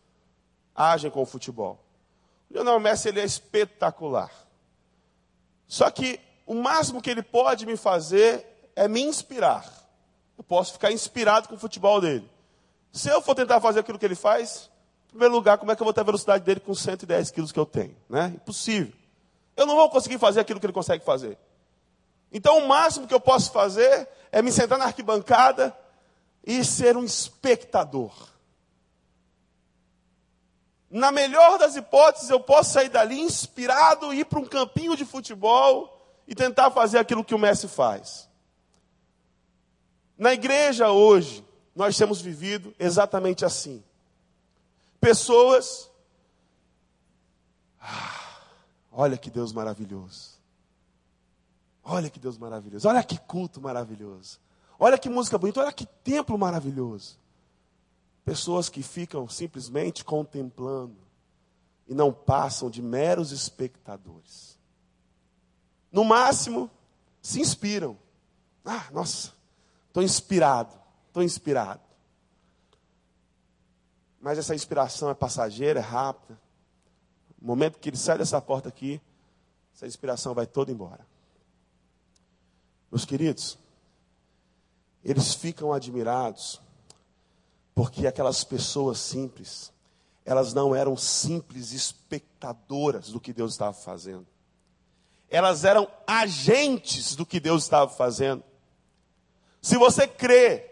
agem 0.76 1.10
com 1.10 1.22
o 1.22 1.26
futebol. 1.26 1.87
Lionel 2.50 2.80
Messi 2.80 3.10
ele 3.10 3.20
é 3.20 3.26
espetacular. 3.26 4.32
Só 5.68 5.90
que 5.92 6.20
o 6.46 6.56
máximo 6.56 7.02
que 7.02 7.10
ele 7.10 7.22
pode 7.22 7.66
me 7.66 7.76
fazer 7.76 8.46
é 8.76 8.88
me 8.88 9.02
inspirar. 9.02 9.66
Eu 10.38 10.44
posso 10.44 10.74
ficar 10.74 10.92
inspirado 10.92 11.50
com 11.50 11.56
o 11.56 11.60
futebol 11.60 12.00
dele. 12.00 12.30
Se 12.92 13.10
eu 13.10 13.22
for 13.22 13.36
tentar 13.36 13.60
fazer 13.60 13.82
aquilo 13.82 14.00
que 14.00 14.06
ele 14.06 14.16
faz, 14.16 14.70
em 15.08 15.10
primeiro 15.10 15.34
lugar, 15.34 15.58
como 15.58 15.72
é 15.72 15.76
que 15.76 15.82
eu 15.82 15.86
vou 15.86 15.94
ter 15.94 16.02
a 16.02 16.06
velocidade 16.06 16.44
dele 16.44 16.60
com 16.60 16.74
110 16.74 17.32
quilos 17.32 17.52
que 17.52 17.60
eu 17.60 17.66
tenho? 17.66 17.96
Né? 18.10 18.34
Impossível. 18.36 18.94
Eu 19.56 19.66
não 19.66 19.76
vou 19.76 19.90
conseguir 19.90 20.18
fazer 20.18 20.40
aquilo 20.40 20.60
que 20.60 20.66
ele 20.66 20.74
consegue 20.74 21.04
fazer. 21.04 21.38
Então, 22.32 22.60
o 22.60 22.68
máximo 22.68 23.08
que 23.08 23.14
eu 23.14 23.20
posso 23.20 23.52
fazer 23.52 24.08
é 24.32 24.42
me 24.42 24.52
sentar 24.52 24.78
na 24.78 24.86
arquibancada 24.86 25.76
e 26.46 26.64
ser 26.64 26.96
um 26.96 27.04
espectador. 27.04 28.14
Na 30.98 31.12
melhor 31.12 31.60
das 31.60 31.76
hipóteses, 31.76 32.32
eu 32.32 32.40
posso 32.40 32.72
sair 32.72 32.90
dali 32.90 33.20
inspirado, 33.20 34.12
ir 34.12 34.26
para 34.26 34.40
um 34.40 34.46
campinho 34.46 34.98
de 34.98 35.06
futebol 35.06 35.96
e 36.28 36.34
tentar 36.34 36.72
fazer 36.72 36.98
aquilo 36.98 37.24
que 37.24 37.36
o 37.36 37.38
Messi 37.38 37.68
faz. 37.68 38.28
Na 40.18 40.34
igreja 40.34 40.90
hoje, 40.90 41.46
nós 41.76 41.96
temos 41.96 42.20
vivido 42.20 42.74
exatamente 42.80 43.46
assim. 43.46 43.84
Pessoas. 45.00 45.88
Ah, 47.80 48.40
olha 48.92 49.18
que 49.18 49.30
Deus 49.30 49.54
maravilhoso. 49.54 50.32
Olha 51.84 52.10
que 52.10 52.20
Deus 52.20 52.40
maravilhoso. 52.40 52.88
Olha 52.88 53.04
que 53.04 53.20
culto 53.20 53.62
maravilhoso. 53.62 54.40
Olha 54.80 54.98
que 54.98 55.10
música 55.10 55.38
bonita. 55.38 55.62
Olha 55.62 55.72
que 55.72 55.86
templo 55.86 56.36
maravilhoso. 56.40 57.20
Pessoas 58.28 58.68
que 58.68 58.84
ficam 58.84 59.30
simplesmente 59.30 60.04
contemplando 60.04 60.98
e 61.88 61.94
não 61.94 62.12
passam 62.12 62.70
de 62.70 62.82
meros 62.82 63.32
espectadores. 63.32 64.60
No 65.90 66.04
máximo, 66.04 66.70
se 67.22 67.40
inspiram. 67.40 67.98
Ah, 68.66 68.90
nossa, 68.92 69.32
estou 69.88 70.04
inspirado, 70.04 70.78
estou 71.08 71.24
inspirado. 71.24 71.80
Mas 74.20 74.38
essa 74.38 74.54
inspiração 74.54 75.10
é 75.10 75.13
passageira, 75.13 75.80
é 75.80 75.82
rápida. 75.82 76.38
No 77.40 77.48
momento 77.48 77.80
que 77.80 77.88
ele 77.88 77.96
sai 77.96 78.18
dessa 78.18 78.42
porta 78.42 78.68
aqui, 78.68 79.02
essa 79.74 79.88
inspiração 79.88 80.34
vai 80.34 80.46
toda 80.46 80.70
embora. 80.70 81.08
Meus 82.92 83.06
queridos, 83.06 83.58
eles 85.02 85.34
ficam 85.34 85.72
admirados 85.72 86.62
porque 87.78 88.08
aquelas 88.08 88.44
pessoas 88.44 88.98
simples, 88.98 89.72
elas 90.26 90.52
não 90.52 90.76
eram 90.76 90.98
simples 90.98 91.72
espectadoras 91.72 93.10
do 93.10 93.20
que 93.20 93.32
Deus 93.32 93.52
estava 93.52 93.72
fazendo. 93.72 94.26
Elas 95.30 95.63
eram 95.63 95.88
agentes 96.08 97.16
do 97.16 97.24
que 97.24 97.40
Deus 97.40 97.62
estava 97.62 97.88
fazendo. 97.88 98.44
Se 99.62 99.78
você 99.78 100.08
crê 100.08 100.72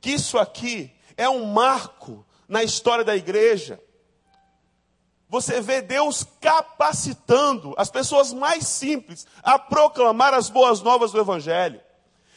que 0.00 0.10
isso 0.12 0.38
aqui 0.38 0.94
é 1.16 1.28
um 1.28 1.44
marco 1.44 2.24
na 2.46 2.62
história 2.62 3.04
da 3.04 3.16
igreja, 3.16 3.80
você 5.28 5.60
vê 5.60 5.82
Deus 5.82 6.24
capacitando 6.40 7.74
as 7.76 7.90
pessoas 7.90 8.32
mais 8.32 8.68
simples 8.68 9.26
a 9.42 9.58
proclamar 9.58 10.32
as 10.32 10.48
boas 10.48 10.80
novas 10.80 11.10
do 11.10 11.18
Evangelho. 11.18 11.80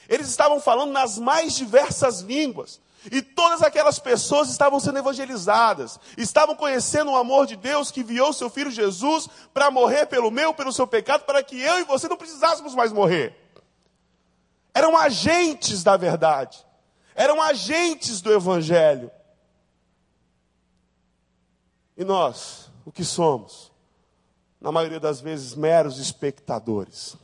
Eles 0.09 0.27
estavam 0.27 0.59
falando 0.59 0.91
nas 0.91 1.19
mais 1.19 1.53
diversas 1.53 2.21
línguas. 2.21 2.81
E 3.05 3.21
todas 3.21 3.61
aquelas 3.61 3.99
pessoas 3.99 4.49
estavam 4.49 4.79
sendo 4.79 4.97
evangelizadas, 4.97 5.99
estavam 6.17 6.55
conhecendo 6.55 7.11
o 7.11 7.15
amor 7.15 7.45
de 7.45 7.55
Deus 7.55 7.91
que 7.91 8.01
enviou 8.01 8.33
seu 8.33 8.49
filho 8.49 8.71
Jesus 8.71 9.29
para 9.53 9.71
morrer 9.71 10.07
pelo 10.07 10.31
meu, 10.31 10.53
pelo 10.53 10.73
seu 10.73 10.87
pecado, 10.87 11.23
para 11.23 11.43
que 11.43 11.59
eu 11.59 11.79
e 11.79 11.83
você 11.83 12.07
não 12.07 12.17
precisássemos 12.17 12.73
mais 12.75 12.91
morrer. 12.91 13.35
Eram 14.73 14.97
agentes 14.97 15.83
da 15.83 15.95
verdade, 15.95 16.65
eram 17.15 17.41
agentes 17.41 18.19
do 18.19 18.33
evangelho. 18.33 19.11
E 21.95 22.03
nós, 22.03 22.69
o 22.85 22.91
que 22.91 23.03
somos? 23.03 23.71
Na 24.59 24.71
maioria 24.71 24.99
das 24.99 25.21
vezes, 25.21 25.55
meros 25.55 25.99
espectadores, 25.99 27.15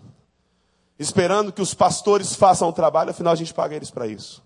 esperando 0.97 1.51
que 1.51 1.62
os 1.62 1.73
pastores 1.73 2.36
façam 2.36 2.69
o 2.69 2.73
trabalho, 2.73 3.09
afinal 3.09 3.33
a 3.33 3.36
gente 3.36 3.53
paga 3.53 3.75
eles 3.75 3.91
para 3.91 4.07
isso 4.07 4.41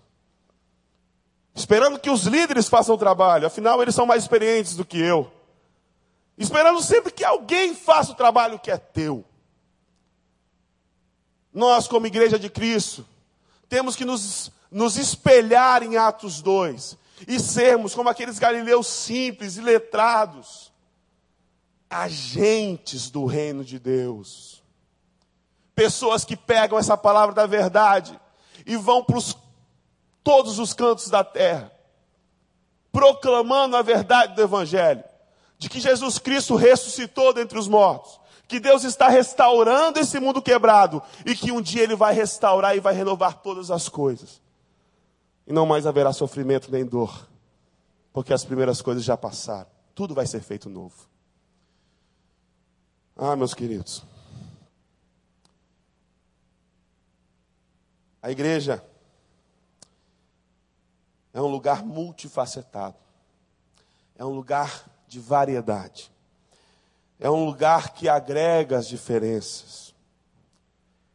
esperando 1.58 1.98
que 1.98 2.08
os 2.08 2.22
líderes 2.22 2.68
façam 2.68 2.94
o 2.94 2.98
trabalho, 2.98 3.46
afinal 3.46 3.82
eles 3.82 3.94
são 3.94 4.06
mais 4.06 4.22
experientes 4.22 4.76
do 4.76 4.84
que 4.84 4.98
eu. 4.98 5.30
Esperando 6.36 6.80
sempre 6.80 7.10
que 7.10 7.24
alguém 7.24 7.74
faça 7.74 8.12
o 8.12 8.14
trabalho 8.14 8.60
que 8.60 8.70
é 8.70 8.76
teu. 8.76 9.24
Nós, 11.52 11.88
como 11.88 12.06
igreja 12.06 12.38
de 12.38 12.48
Cristo, 12.48 13.04
temos 13.68 13.96
que 13.96 14.04
nos, 14.04 14.52
nos 14.70 14.96
espelhar 14.96 15.82
em 15.82 15.96
Atos 15.96 16.40
2 16.40 16.96
e 17.26 17.40
sermos 17.40 17.92
como 17.92 18.08
aqueles 18.08 18.38
galileus 18.38 18.86
simples 18.86 19.56
e 19.56 19.60
letrados, 19.60 20.72
agentes 21.90 23.10
do 23.10 23.26
reino 23.26 23.64
de 23.64 23.80
Deus. 23.80 24.62
Pessoas 25.74 26.24
que 26.24 26.36
pegam 26.36 26.78
essa 26.78 26.96
palavra 26.96 27.34
da 27.34 27.46
verdade 27.46 28.18
e 28.64 28.76
vão 28.76 29.02
para 29.02 29.18
os 29.18 29.36
todos 30.28 30.58
os 30.58 30.74
cantos 30.74 31.08
da 31.08 31.24
terra, 31.24 31.72
proclamando 32.92 33.74
a 33.74 33.80
verdade 33.80 34.34
do 34.34 34.42
Evangelho, 34.42 35.02
de 35.56 35.70
que 35.70 35.80
Jesus 35.80 36.18
Cristo 36.18 36.54
ressuscitou 36.54 37.32
dentre 37.32 37.58
os 37.58 37.66
mortos, 37.66 38.20
que 38.46 38.60
Deus 38.60 38.84
está 38.84 39.08
restaurando 39.08 39.98
esse 39.98 40.20
mundo 40.20 40.42
quebrado 40.42 41.02
e 41.24 41.34
que 41.34 41.50
um 41.50 41.62
dia 41.62 41.82
Ele 41.82 41.96
vai 41.96 42.12
restaurar 42.12 42.76
e 42.76 42.80
vai 42.80 42.92
renovar 42.92 43.40
todas 43.40 43.70
as 43.70 43.88
coisas. 43.88 44.42
E 45.46 45.52
não 45.52 45.64
mais 45.64 45.86
haverá 45.86 46.12
sofrimento 46.12 46.70
nem 46.70 46.84
dor, 46.84 47.26
porque 48.12 48.34
as 48.34 48.44
primeiras 48.44 48.82
coisas 48.82 49.02
já 49.02 49.16
passaram, 49.16 49.70
tudo 49.94 50.14
vai 50.14 50.26
ser 50.26 50.42
feito 50.42 50.68
novo. 50.68 51.08
Ah, 53.16 53.34
meus 53.34 53.54
queridos. 53.54 54.04
A 58.20 58.30
igreja 58.30 58.84
é 61.38 61.40
um 61.40 61.46
lugar 61.46 61.84
multifacetado. 61.84 62.96
É 64.16 64.24
um 64.24 64.30
lugar 64.30 64.90
de 65.06 65.20
variedade. 65.20 66.10
É 67.20 67.30
um 67.30 67.44
lugar 67.44 67.90
que 67.94 68.08
agrega 68.08 68.76
as 68.76 68.88
diferenças. 68.88 69.94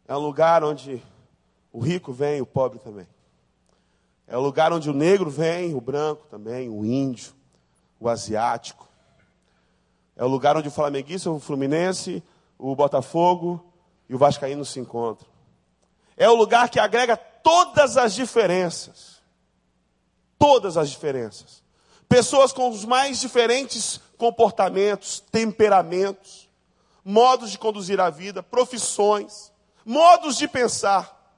É 0.07 0.15
um 0.15 0.19
lugar 0.19 0.63
onde 0.63 1.03
o 1.73 1.81
rico 1.81 2.13
vem, 2.13 2.39
o 2.39 2.45
pobre 2.45 2.79
também. 2.79 3.05
É 4.25 4.37
um 4.37 4.39
lugar 4.39 4.71
onde 4.71 4.89
o 4.89 4.93
negro 4.93 5.29
vem, 5.29 5.75
o 5.75 5.81
branco 5.81 6.25
também, 6.27 6.69
o 6.69 6.85
índio, 6.85 7.33
o 7.99 8.07
asiático. 8.07 8.87
É 10.15 10.23
o 10.23 10.29
lugar 10.29 10.55
onde 10.55 10.69
o 10.69 10.71
flamenguista, 10.71 11.29
o 11.29 11.37
fluminense, 11.37 12.23
o 12.57 12.73
Botafogo 12.73 13.61
e 14.07 14.15
o 14.15 14.17
vascaíno 14.17 14.63
se 14.63 14.79
encontram. 14.79 15.27
É 16.15 16.29
o 16.29 16.35
lugar 16.35 16.69
que 16.69 16.79
agrega 16.79 17.17
todas 17.17 17.97
as 17.97 18.13
diferenças 18.13 19.12
todas 20.43 20.75
as 20.75 20.89
diferenças. 20.89 21.63
Pessoas 22.09 22.51
com 22.51 22.69
os 22.69 22.83
mais 22.83 23.21
diferentes 23.21 24.01
comportamentos, 24.17 25.23
temperamentos, 25.31 26.49
modos 27.01 27.49
de 27.49 27.57
conduzir 27.57 27.97
a 28.01 28.09
vida, 28.09 28.43
profissões, 28.43 29.53
modos 29.85 30.35
de 30.35 30.45
pensar, 30.45 31.33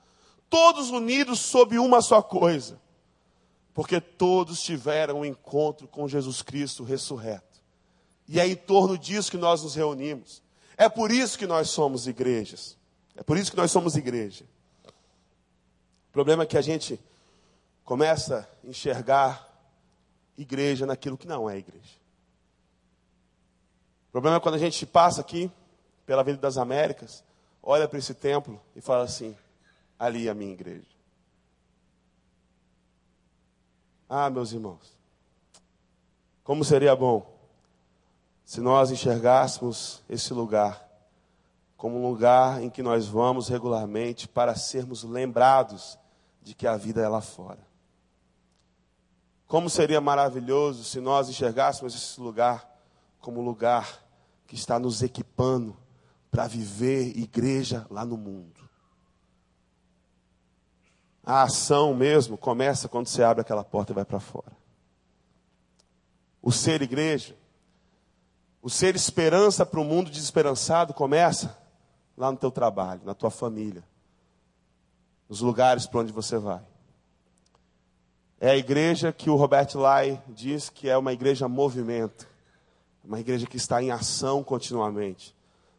todos 0.49 0.89
unidos 0.89 1.39
sob 1.39 1.77
uma 1.77 2.01
só 2.01 2.19
coisa, 2.19 2.81
porque 3.75 4.01
todos 4.01 4.63
tiveram 4.63 5.19
um 5.19 5.25
encontro 5.25 5.87
com 5.87 6.07
Jesus 6.07 6.41
Cristo 6.41 6.83
ressurreto. 6.83 7.61
E 8.27 8.39
é 8.39 8.47
em 8.47 8.55
torno 8.55 8.97
disso 8.97 9.29
que 9.29 9.37
nós 9.37 9.61
nos 9.61 9.75
reunimos. 9.75 10.41
É 10.75 10.89
por 10.89 11.11
isso 11.11 11.37
que 11.37 11.45
nós 11.45 11.69
somos 11.69 12.07
igrejas. 12.07 12.75
É 13.15 13.21
por 13.21 13.37
isso 13.37 13.51
que 13.51 13.57
nós 13.57 13.69
somos 13.69 13.95
igreja. 13.95 14.45
O 16.09 16.11
problema 16.11 16.41
é 16.41 16.47
que 16.47 16.57
a 16.57 16.61
gente 16.61 16.99
começa 17.85 18.49
a 18.63 18.67
enxergar 18.67 19.47
igreja 20.37 20.85
naquilo 20.85 21.17
que 21.17 21.27
não 21.27 21.49
é 21.49 21.57
igreja. 21.57 21.97
O 24.09 24.11
problema 24.11 24.37
é 24.37 24.39
quando 24.39 24.55
a 24.55 24.59
gente 24.59 24.85
passa 24.85 25.21
aqui 25.21 25.49
pela 26.05 26.21
Avenida 26.21 26.41
das 26.41 26.57
Américas, 26.57 27.23
olha 27.63 27.87
para 27.87 27.99
esse 27.99 28.13
templo 28.13 28.61
e 28.75 28.81
fala 28.81 29.03
assim: 29.03 29.37
ali 29.97 30.27
é 30.27 30.31
a 30.31 30.35
minha 30.35 30.51
igreja. 30.51 30.87
Ah, 34.09 34.29
meus 34.29 34.51
irmãos, 34.51 34.97
como 36.43 36.65
seria 36.65 36.95
bom 36.95 37.33
se 38.43 38.61
nós 38.61 38.91
enxergássemos 38.91 40.03
esse 40.09 40.33
lugar 40.33 40.85
como 41.85 41.99
um 41.99 42.09
lugar 42.09 42.63
em 42.63 42.69
que 42.69 42.81
nós 42.81 43.07
vamos 43.07 43.47
regularmente 43.47 44.27
para 44.27 44.55
sermos 44.55 45.03
lembrados 45.03 45.99
de 46.41 46.53
que 46.53 46.65
a 46.65 46.77
vida 46.77 47.01
é 47.01 47.07
lá 47.07 47.21
fora. 47.21 47.59
Como 49.47 49.69
seria 49.69 50.01
maravilhoso 50.01 50.83
se 50.83 50.99
nós 50.99 51.29
enxergássemos 51.29 51.93
esse 51.93 52.19
lugar 52.19 52.73
como 53.19 53.41
lugar 53.41 54.03
que 54.47 54.55
está 54.55 54.77
nos 54.77 55.01
equipando 55.01 55.75
para 56.29 56.47
viver 56.47 57.17
igreja 57.17 57.87
lá 57.89 58.05
no 58.05 58.17
mundo. 58.17 58.61
A 61.23 61.43
ação 61.43 61.95
mesmo 61.95 62.37
começa 62.37 62.87
quando 62.87 63.07
você 63.07 63.23
abre 63.23 63.41
aquela 63.41 63.63
porta 63.63 63.91
e 63.91 63.95
vai 63.95 64.05
para 64.05 64.19
fora. 64.19 64.55
O 66.41 66.51
ser 66.51 66.83
igreja, 66.83 67.35
o 68.61 68.69
ser 68.69 68.95
esperança 68.95 69.65
para 69.65 69.79
o 69.79 69.83
mundo 69.83 70.11
desesperançado 70.11 70.93
começa 70.93 71.57
lá 72.15 72.31
no 72.31 72.37
teu 72.37 72.51
trabalho, 72.51 73.01
na 73.03 73.15
tua 73.15 73.31
família, 73.31 73.83
nos 75.27 75.41
lugares 75.41 75.87
para 75.87 76.01
onde 76.01 76.11
você 76.11 76.37
vai. 76.37 76.63
É 78.39 78.49
a 78.49 78.57
igreja 78.57 79.13
que 79.13 79.29
o 79.29 79.35
Robert 79.35 79.69
Lai 79.75 80.21
diz 80.27 80.69
que 80.69 80.89
é 80.89 80.97
uma 80.97 81.13
igreja 81.13 81.47
movimento, 81.47 82.27
uma 83.03 83.19
igreja 83.19 83.47
que 83.47 83.55
está 83.55 83.81
em 83.81 83.91
ação 83.91 84.43
continuamente. 84.43 85.33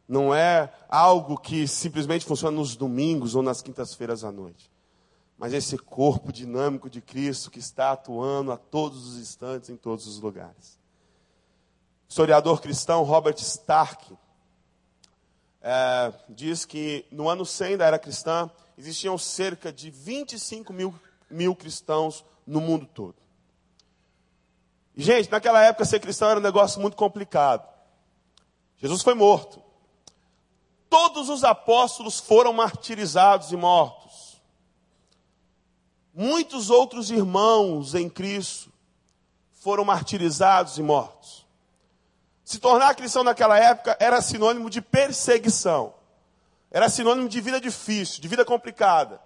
Não 0.09 0.35
é 0.35 0.73
algo 0.89 1.37
que 1.37 1.69
simplesmente 1.69 2.25
funciona 2.25 2.57
nos 2.57 2.75
domingos 2.75 3.35
ou 3.35 3.43
nas 3.43 3.61
quintas-feiras 3.61 4.25
à 4.25 4.33
noite. 4.33 4.71
Mas 5.37 5.53
esse 5.53 5.77
corpo 5.77 6.33
dinâmico 6.33 6.89
de 6.89 7.03
Cristo 7.03 7.51
que 7.51 7.59
está 7.59 7.93
atuando 7.93 8.51
a 8.51 8.57
todos 8.57 9.07
os 9.07 9.19
instantes, 9.19 9.69
em 9.69 9.77
todos 9.77 10.07
os 10.07 10.19
lugares. 10.19 10.79
O 12.09 12.09
historiador 12.09 12.63
cristão 12.63 13.03
Robert 13.03 13.37
Stark 13.39 14.17
é, 15.61 16.13
diz 16.29 16.65
que 16.65 17.05
no 17.11 17.29
ano 17.29 17.45
100 17.45 17.77
da 17.77 17.85
era 17.85 17.99
cristã 17.99 18.51
existiam 18.79 19.19
cerca 19.19 19.71
de 19.71 19.91
25 19.91 20.73
mil, 20.73 20.95
mil 21.29 21.55
cristãos 21.55 22.25
no 22.47 22.61
mundo 22.61 22.87
todo. 22.87 23.17
Gente, 24.97 25.31
naquela 25.31 25.63
época 25.63 25.85
ser 25.85 26.01
cristão 26.01 26.31
era 26.31 26.41
um 26.41 26.43
negócio 26.43 26.81
muito 26.81 26.97
complicado. 26.97 27.69
Jesus 28.79 29.03
foi 29.03 29.15
morto. 29.15 29.63
Todos 30.89 31.29
os 31.29 31.45
apóstolos 31.45 32.19
foram 32.19 32.53
martirizados 32.53 33.53
e 33.53 33.57
mortos. 33.57 34.41
Muitos 36.15 36.71
outros 36.71 37.11
irmãos 37.11 37.95
em 37.95 38.09
Cristo 38.09 38.73
foram 39.53 39.85
martirizados 39.85 40.79
e 40.79 40.83
mortos. 40.83 41.47
Se 42.43 42.59
tornar 42.59 42.95
cristão 42.95 43.25
naquela 43.25 43.59
época 43.59 43.97
era 44.01 44.23
sinônimo 44.23 44.71
de 44.71 44.81
perseguição. 44.81 45.93
Era 46.71 46.89
sinônimo 46.89 47.29
de 47.29 47.41
vida 47.41 47.61
difícil, 47.61 48.23
de 48.23 48.29
vida 48.29 48.45
complicada. 48.45 49.21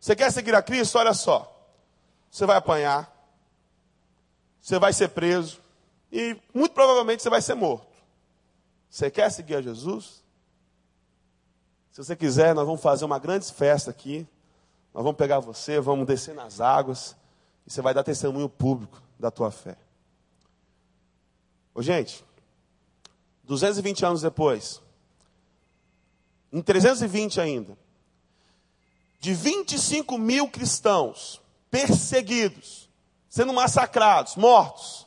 Você 0.00 0.14
quer 0.14 0.30
seguir 0.32 0.54
a 0.54 0.62
Cristo? 0.62 0.96
Olha 0.96 1.12
só. 1.12 1.57
Você 2.30 2.46
vai 2.46 2.56
apanhar. 2.56 3.12
Você 4.60 4.78
vai 4.78 4.92
ser 4.92 5.08
preso. 5.08 5.60
E 6.10 6.36
muito 6.54 6.72
provavelmente 6.72 7.22
você 7.22 7.30
vai 7.30 7.40
ser 7.40 7.54
morto. 7.54 7.96
Você 8.90 9.10
quer 9.10 9.30
seguir 9.30 9.56
a 9.56 9.62
Jesus? 9.62 10.22
Se 11.92 12.04
você 12.04 12.16
quiser, 12.16 12.54
nós 12.54 12.66
vamos 12.66 12.80
fazer 12.80 13.04
uma 13.04 13.18
grande 13.18 13.52
festa 13.52 13.90
aqui. 13.90 14.26
Nós 14.94 15.02
vamos 15.02 15.18
pegar 15.18 15.40
você, 15.40 15.80
vamos 15.80 16.06
descer 16.06 16.34
nas 16.34 16.60
águas. 16.60 17.16
E 17.66 17.70
você 17.70 17.82
vai 17.82 17.92
dar 17.92 18.02
testemunho 18.02 18.48
público 18.48 19.02
da 19.18 19.30
tua 19.30 19.50
fé. 19.50 19.76
Ô, 21.74 21.82
gente, 21.82 22.24
220 23.44 24.04
anos 24.04 24.22
depois, 24.22 24.82
em 26.52 26.62
320 26.62 27.40
ainda, 27.40 27.78
de 29.20 29.34
25 29.34 30.16
mil 30.18 30.48
cristãos 30.48 31.40
perseguidos, 31.70 32.88
sendo 33.28 33.52
massacrados, 33.52 34.36
mortos, 34.36 35.06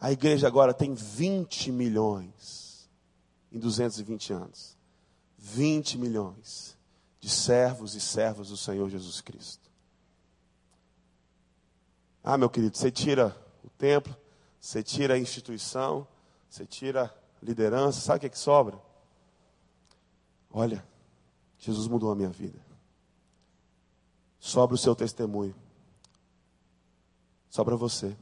a 0.00 0.12
igreja 0.12 0.46
agora 0.46 0.74
tem 0.74 0.94
20 0.94 1.72
milhões 1.72 2.90
em 3.50 3.58
220 3.58 4.32
anos. 4.32 4.76
20 5.38 5.98
milhões 5.98 6.76
de 7.20 7.28
servos 7.28 7.94
e 7.94 8.00
servas 8.00 8.48
do 8.48 8.56
Senhor 8.56 8.88
Jesus 8.88 9.20
Cristo. 9.20 9.70
Ah, 12.22 12.38
meu 12.38 12.48
querido, 12.48 12.76
você 12.76 12.90
tira 12.90 13.36
o 13.62 13.68
templo, 13.68 14.16
você 14.58 14.82
tira 14.82 15.14
a 15.14 15.18
instituição, 15.18 16.08
você 16.48 16.64
tira 16.64 17.04
a 17.04 17.44
liderança, 17.44 18.00
sabe 18.00 18.16
o 18.16 18.20
que, 18.20 18.26
é 18.26 18.30
que 18.30 18.38
sobra? 18.38 18.80
Olha, 20.50 20.82
Jesus 21.58 21.86
mudou 21.86 22.10
a 22.10 22.14
minha 22.14 22.30
vida. 22.30 22.63
Sobra 24.46 24.74
o 24.74 24.78
seu 24.78 24.94
testemunho. 24.94 25.54
Sobra 27.48 27.76
você. 27.76 28.14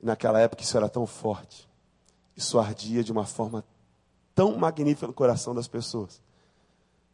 E 0.00 0.04
naquela 0.04 0.40
época 0.40 0.64
isso 0.64 0.76
era 0.76 0.88
tão 0.88 1.06
forte. 1.06 1.68
Isso 2.36 2.58
ardia 2.58 3.04
de 3.04 3.12
uma 3.12 3.24
forma 3.24 3.64
tão 4.34 4.56
magnífica 4.56 5.06
no 5.06 5.12
coração 5.12 5.54
das 5.54 5.68
pessoas. 5.68 6.20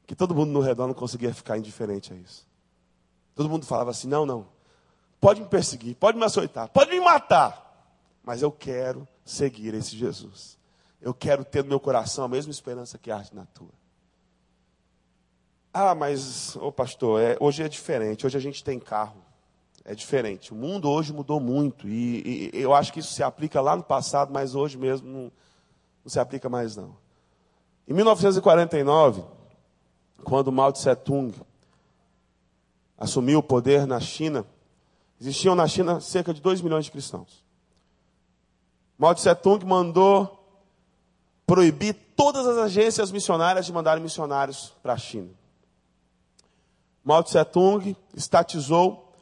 Que 0.07 0.17
todo 0.17 0.35
mundo 0.35 0.51
no 0.51 0.61
redor 0.61 0.87
não 0.87 0.95
conseguia 0.95 1.35
ficar 1.35 1.59
indiferente 1.59 2.15
a 2.15 2.17
isso. 2.17 2.47
Todo 3.35 3.51
mundo 3.51 3.67
falava 3.67 3.91
assim: 3.91 4.09
não, 4.09 4.25
não, 4.25 4.47
Pode 5.21 5.43
me 5.43 5.49
perseguir, 5.49 5.95
pode 5.97 6.17
me 6.17 6.25
açoitar, 6.25 6.71
pode 6.71 6.91
me 6.91 7.01
matar, 7.01 7.87
mas 8.25 8.41
eu 8.41 8.51
quero 8.51 9.07
seguir 9.27 9.75
esse 9.75 9.95
Jesus. 9.95 10.59
Eu 11.03 11.13
quero 11.13 11.45
ter 11.45 11.63
no 11.63 11.69
meu 11.69 11.79
coração 11.79 12.25
a 12.25 12.29
mesma 12.29 12.51
esperança 12.51 12.97
que 12.97 13.11
arde 13.11 13.35
na 13.35 13.45
tua. 13.45 13.82
Ah, 15.73 15.95
mas, 15.95 16.57
ô 16.57 16.71
pastor, 16.71 17.21
é, 17.21 17.37
hoje 17.41 17.63
é 17.63 17.69
diferente. 17.69 18.27
Hoje 18.27 18.37
a 18.37 18.41
gente 18.41 18.63
tem 18.63 18.79
carro. 18.79 19.17
É 19.85 19.95
diferente. 19.95 20.53
O 20.53 20.57
mundo 20.57 20.89
hoje 20.89 21.13
mudou 21.13 21.41
muito. 21.41 21.89
E, 21.89 22.51
e, 22.53 22.61
eu 22.61 22.75
acho 22.75 22.93
que 22.93 23.01
isso 23.01 23.13
se 23.13 23.23
aplica 23.23 23.61
lá 23.61 23.75
no 23.75 23.83
passado, 23.83 24.33
mas 24.33 24.55
hoje 24.55 24.77
mesmo 24.77 25.09
não, 25.09 25.33
não 26.05 26.11
se 26.11 26.21
aplica 26.21 26.49
mais 26.49 26.77
não. 26.77 26.97
Em 27.89 27.95
1949, 27.95 29.25
quando 30.23 30.53
Mao 30.53 30.73
Tse 30.73 30.95
Tung 30.97 31.35
assumiu 32.97 33.41
o 33.41 33.43
poder 33.43 33.87
na 33.87 33.99
China, 33.99 34.47
Existiam 35.23 35.55
na 35.55 35.69
China 35.69 36.01
cerca 36.01 36.35
de 36.35 36.41
2 36.41 36.61
milhões 36.63 36.87
de 36.87 36.91
cristãos. 36.91 37.45
Mao 38.99 39.15
Tse 39.15 39.33
Tung 39.37 39.65
mandou 39.65 40.37
proibir 41.47 41.95
todas 42.17 42.45
as 42.45 42.59
agências 42.59 43.13
missionárias 43.13 43.65
de 43.65 43.73
mandarem 43.73 44.03
missionários 44.03 44.75
para 44.83 44.95
a 44.95 44.97
China. 44.97 45.31
Mao 47.05 47.23
Tse 47.23 47.45
Tung 47.45 47.97
estatizou 48.15 49.13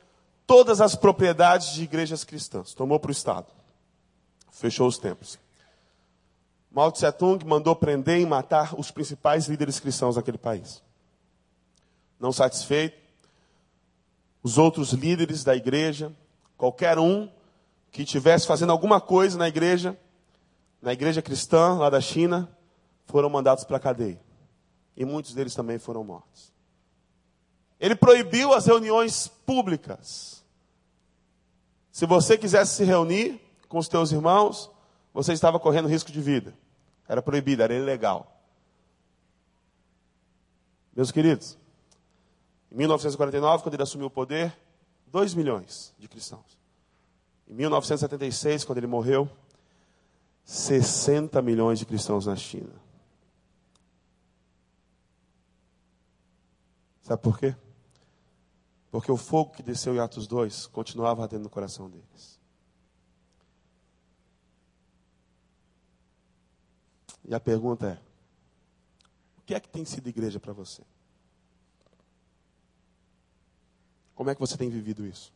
todas 0.47 0.81
as 0.81 0.95
propriedades 0.95 1.73
de 1.73 1.83
igrejas 1.83 2.25
cristãs, 2.25 2.75
tomou 2.75 3.01
para 3.01 3.09
o 3.09 3.13
Estado, 3.13 3.47
fechou 4.51 4.87
os 4.87 4.99
templos. 4.99 5.39
Mao 6.71 6.93
Tse 6.93 7.11
Tung 7.13 7.45
mandou 7.45 7.75
prender 7.75 8.21
e 8.21 8.27
matar 8.27 8.79
os 8.79 8.91
principais 8.91 9.47
líderes 9.47 9.81
cristãos 9.81 10.17
daquele 10.17 10.39
país. 10.39 10.83
Não 12.19 12.33
satisfeito, 12.33 12.99
os 14.43 14.59
outros 14.59 14.93
líderes 14.93 15.43
da 15.43 15.57
igreja, 15.57 16.13
qualquer 16.57 16.99
um 16.99 17.31
que 17.91 18.03
estivesse 18.03 18.47
fazendo 18.47 18.73
alguma 18.73 19.01
coisa 19.01 19.39
na 19.39 19.49
igreja, 19.49 19.99
na 20.81 20.93
igreja 20.93 21.21
cristã 21.21 21.75
lá 21.75 21.91
da 21.91 22.01
China, 22.01 22.49
foram 23.07 23.29
mandados 23.29 23.65
para 23.65 23.79
a 23.79 23.81
cadeia. 23.81 24.21
E 24.97 25.05
muitos 25.05 25.35
deles 25.35 25.55
também 25.55 25.79
foram 25.79 26.05
mortos. 26.05 26.50
Ele 27.81 27.97
proibiu 27.97 28.53
as 28.53 28.67
reuniões 28.67 29.27
públicas. 29.27 30.45
Se 31.91 32.05
você 32.05 32.37
quisesse 32.37 32.77
se 32.77 32.85
reunir 32.85 33.41
com 33.69 33.79
os 33.79 33.89
teus 33.89 34.13
irmãos, 34.13 34.71
você 35.15 35.33
estava 35.33 35.59
correndo 35.59 35.89
risco 35.89 36.13
de 36.13 36.21
vida. 36.21 36.55
Era 37.09 37.23
proibido, 37.23 37.63
era 37.63 37.75
ilegal. 37.75 38.41
Meus 40.95 41.11
queridos, 41.11 41.57
em 42.71 42.77
1949, 42.77 43.63
quando 43.63 43.75
ele 43.75 43.83
assumiu 43.83 44.09
o 44.09 44.11
poder, 44.11 44.55
2 45.07 45.35
milhões 45.35 45.95
de 45.99 46.07
cristãos. 46.07 46.59
Em 47.49 47.55
1976, 47.55 48.65
quando 48.65 48.79
ele 48.79 48.87
morreu, 48.87 49.29
60 50.45 51.41
milhões 51.43 51.79
de 51.79 51.87
cristãos 51.87 52.27
na 52.27 52.37
China. 52.37 52.73
Sabe 57.03 57.23
por 57.23 57.39
quê? 57.39 57.57
Porque 58.91 59.11
o 59.11 59.17
fogo 59.17 59.53
que 59.53 59.63
desceu 59.63 59.95
em 59.95 60.01
Atos 60.01 60.27
2 60.27 60.67
continuava 60.67 61.23
ardendo 61.23 61.45
no 61.45 61.51
coração 61.51 61.89
deles. 61.89 62.41
E 67.25 67.35
a 67.35 67.39
pergunta 67.39 67.87
é: 67.87 67.99
o 69.39 69.43
que 69.43 69.55
é 69.55 69.61
que 69.61 69.69
tem 69.69 69.85
sido 69.85 70.09
igreja 70.09 70.41
para 70.41 70.53
você? 70.53 70.83
Como 74.17 74.29
é 74.29 74.35
que 74.35 74.41
você 74.41 74.57
tem 74.57 74.69
vivido 74.69 75.07
isso? 75.07 75.33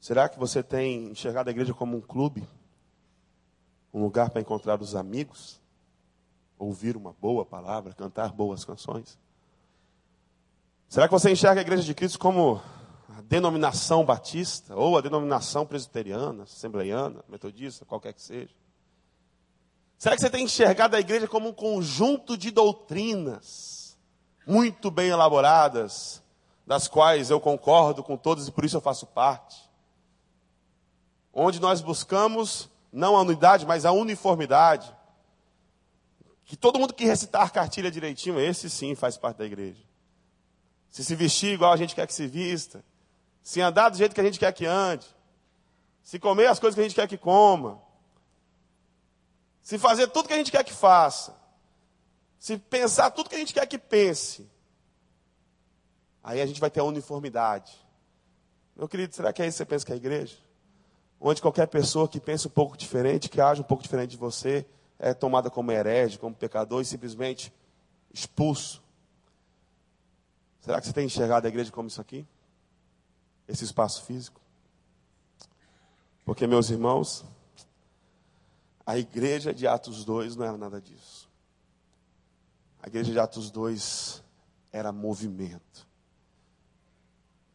Será 0.00 0.28
que 0.28 0.38
você 0.38 0.62
tem 0.62 1.10
enxergado 1.10 1.50
a 1.50 1.52
igreja 1.52 1.74
como 1.74 1.96
um 1.96 2.00
clube? 2.00 2.42
Um 3.92 4.02
lugar 4.02 4.30
para 4.30 4.40
encontrar 4.40 4.80
os 4.80 4.94
amigos? 4.94 5.60
Ouvir 6.58 6.96
uma 6.96 7.12
boa 7.12 7.44
palavra, 7.44 7.92
cantar 7.92 8.32
boas 8.32 8.64
canções? 8.64 9.18
Será 10.90 11.06
que 11.06 11.12
você 11.12 11.30
enxerga 11.30 11.60
a 11.60 11.62
igreja 11.62 11.84
de 11.84 11.94
Cristo 11.94 12.18
como 12.18 12.60
a 13.16 13.20
denominação 13.20 14.04
batista, 14.04 14.74
ou 14.74 14.98
a 14.98 15.00
denominação 15.00 15.64
presbiteriana, 15.64 16.42
assembleiana, 16.42 17.24
metodista, 17.28 17.84
qualquer 17.84 18.12
que 18.12 18.20
seja? 18.20 18.50
Será 19.96 20.16
que 20.16 20.20
você 20.20 20.28
tem 20.28 20.42
enxergado 20.42 20.96
a 20.96 20.98
igreja 20.98 21.28
como 21.28 21.48
um 21.48 21.52
conjunto 21.52 22.36
de 22.36 22.50
doutrinas 22.50 23.96
muito 24.44 24.90
bem 24.90 25.10
elaboradas, 25.10 26.24
das 26.66 26.88
quais 26.88 27.30
eu 27.30 27.38
concordo 27.38 28.02
com 28.02 28.16
todas 28.16 28.48
e 28.48 28.50
por 28.50 28.64
isso 28.64 28.76
eu 28.76 28.80
faço 28.80 29.06
parte. 29.06 29.70
Onde 31.32 31.60
nós 31.60 31.80
buscamos 31.80 32.68
não 32.92 33.16
a 33.16 33.20
unidade, 33.20 33.64
mas 33.64 33.84
a 33.84 33.92
uniformidade. 33.92 34.92
Que 36.44 36.56
todo 36.56 36.80
mundo 36.80 36.94
que 36.94 37.04
recitar 37.04 37.46
a 37.46 37.50
cartilha 37.50 37.92
direitinho, 37.92 38.40
esse 38.40 38.68
sim 38.68 38.96
faz 38.96 39.16
parte 39.16 39.36
da 39.36 39.46
igreja. 39.46 39.88
Se 40.90 41.04
se 41.04 41.14
vestir 41.14 41.54
igual 41.54 41.72
a 41.72 41.76
gente 41.76 41.94
quer 41.94 42.06
que 42.06 42.12
se 42.12 42.26
vista, 42.26 42.84
se 43.42 43.60
andar 43.60 43.88
do 43.88 43.96
jeito 43.96 44.14
que 44.14 44.20
a 44.20 44.24
gente 44.24 44.38
quer 44.38 44.52
que 44.52 44.66
ande, 44.66 45.06
se 46.02 46.18
comer 46.18 46.46
as 46.46 46.58
coisas 46.58 46.74
que 46.74 46.80
a 46.80 46.84
gente 46.84 46.94
quer 46.94 47.08
que 47.08 47.16
coma, 47.16 47.80
se 49.62 49.78
fazer 49.78 50.08
tudo 50.08 50.26
que 50.26 50.34
a 50.34 50.38
gente 50.38 50.50
quer 50.50 50.64
que 50.64 50.72
faça, 50.72 51.34
se 52.38 52.58
pensar 52.58 53.10
tudo 53.10 53.28
que 53.28 53.36
a 53.36 53.38
gente 53.38 53.54
quer 53.54 53.66
que 53.66 53.78
pense, 53.78 54.50
aí 56.22 56.40
a 56.40 56.46
gente 56.46 56.60
vai 56.60 56.70
ter 56.70 56.80
a 56.80 56.84
uniformidade. 56.84 57.72
Meu 58.74 58.88
querido, 58.88 59.14
será 59.14 59.32
que 59.32 59.42
é 59.42 59.46
isso 59.46 59.56
que 59.56 59.58
você 59.58 59.66
pensa 59.66 59.86
que 59.86 59.92
é 59.92 59.94
a 59.94 59.98
igreja? 59.98 60.36
Onde 61.20 61.40
qualquer 61.40 61.66
pessoa 61.66 62.08
que 62.08 62.18
pense 62.18 62.48
um 62.48 62.50
pouco 62.50 62.76
diferente, 62.76 63.28
que 63.28 63.40
age 63.40 63.60
um 63.60 63.64
pouco 63.64 63.82
diferente 63.82 64.12
de 64.12 64.16
você, 64.16 64.66
é 64.98 65.14
tomada 65.14 65.50
como 65.50 65.70
herege, 65.70 66.18
como 66.18 66.34
pecador 66.34 66.80
e 66.80 66.84
simplesmente 66.84 67.52
expulso. 68.12 68.79
Será 70.60 70.80
que 70.80 70.86
você 70.86 70.92
tem 70.92 71.06
enxergado 71.06 71.46
a 71.46 71.50
igreja 71.50 71.72
como 71.72 71.88
isso 71.88 72.00
aqui? 72.00 72.26
Esse 73.48 73.64
espaço 73.64 74.04
físico? 74.04 74.40
Porque, 76.24 76.46
meus 76.46 76.70
irmãos, 76.70 77.24
a 78.84 78.98
igreja 78.98 79.52
de 79.54 79.66
Atos 79.66 80.04
2 80.04 80.36
não 80.36 80.44
era 80.44 80.56
nada 80.56 80.80
disso. 80.80 81.28
A 82.82 82.88
igreja 82.88 83.12
de 83.12 83.18
Atos 83.18 83.50
2 83.50 84.22
era 84.72 84.92
movimento. 84.92 85.88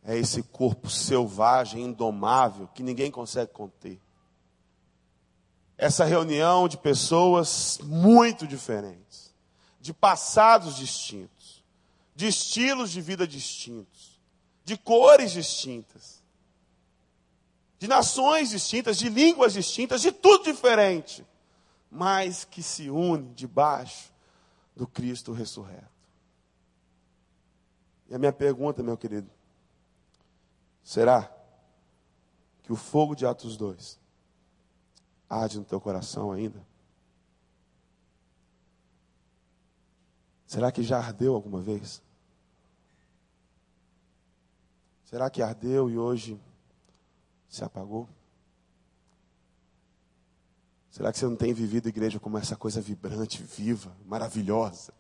É 0.03 0.17
esse 0.17 0.43
corpo 0.43 0.89
selvagem, 0.89 1.83
indomável, 1.83 2.67
que 2.67 2.83
ninguém 2.83 3.09
consegue 3.09 3.51
conter. 3.51 3.99
Essa 5.77 6.05
reunião 6.05 6.67
de 6.67 6.77
pessoas 6.77 7.79
muito 7.83 8.47
diferentes, 8.47 9.33
de 9.81 9.93
passados 9.93 10.75
distintos, 10.75 11.34
de 12.15 12.27
estilos 12.27 12.91
de 12.91 13.01
vida 13.01 13.27
distintos, 13.27 14.19
de 14.63 14.77
cores 14.77 15.31
distintas, 15.31 16.23
de 17.77 17.87
nações 17.87 18.49
distintas, 18.49 18.97
de 18.97 19.09
línguas 19.09 19.53
distintas, 19.53 20.01
de 20.01 20.11
tudo 20.11 20.45
diferente, 20.45 21.25
mas 21.91 22.45
que 22.45 22.63
se 22.63 22.89
une 22.89 23.33
debaixo 23.33 24.13
do 24.75 24.87
Cristo 24.87 25.33
ressurreto. 25.33 25.93
E 28.07 28.15
a 28.15 28.17
minha 28.17 28.33
pergunta, 28.33 28.81
meu 28.81 28.97
querido, 28.97 29.29
será 30.83 31.29
que 32.63 32.71
o 32.71 32.75
fogo 32.75 33.13
de 33.13 33.25
Atos 33.25 33.57
2 33.57 33.99
arde 35.29 35.59
no 35.59 35.65
teu 35.65 35.81
coração 35.81 36.31
ainda? 36.31 36.65
Será 40.47 40.71
que 40.71 40.83
já 40.83 40.97
ardeu 40.97 41.35
alguma 41.35 41.59
vez? 41.59 42.01
Será 45.15 45.29
que 45.29 45.41
ardeu 45.41 45.89
e 45.89 45.97
hoje 45.97 46.37
se 47.47 47.63
apagou? 47.63 48.09
Será 50.89 51.09
que 51.09 51.17
você 51.17 51.25
não 51.25 51.37
tem 51.37 51.53
vivido 51.53 51.87
igreja 51.87 52.19
como 52.19 52.37
essa 52.37 52.57
coisa 52.57 52.81
vibrante, 52.81 53.41
viva, 53.41 53.95
maravilhosa? 54.05 54.93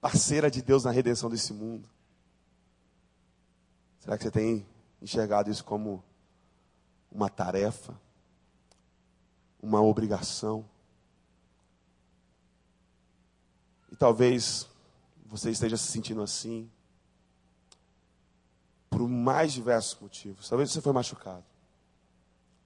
Parceira 0.00 0.50
de 0.50 0.60
Deus 0.60 0.82
na 0.82 0.90
redenção 0.90 1.30
desse 1.30 1.52
mundo? 1.52 1.88
Será 4.00 4.18
que 4.18 4.24
você 4.24 4.30
tem 4.32 4.66
enxergado 5.00 5.52
isso 5.52 5.64
como 5.64 6.02
uma 7.12 7.30
tarefa? 7.30 7.96
Uma 9.62 9.80
obrigação? 9.80 10.68
E 13.92 13.94
talvez 13.94 14.68
você 15.26 15.52
esteja 15.52 15.76
se 15.76 15.92
sentindo 15.92 16.22
assim 16.22 16.68
por 18.90 19.08
mais 19.08 19.52
diversos 19.52 19.98
motivos. 20.00 20.48
Talvez 20.48 20.70
você 20.70 20.80
foi 20.80 20.92
machucado. 20.92 21.44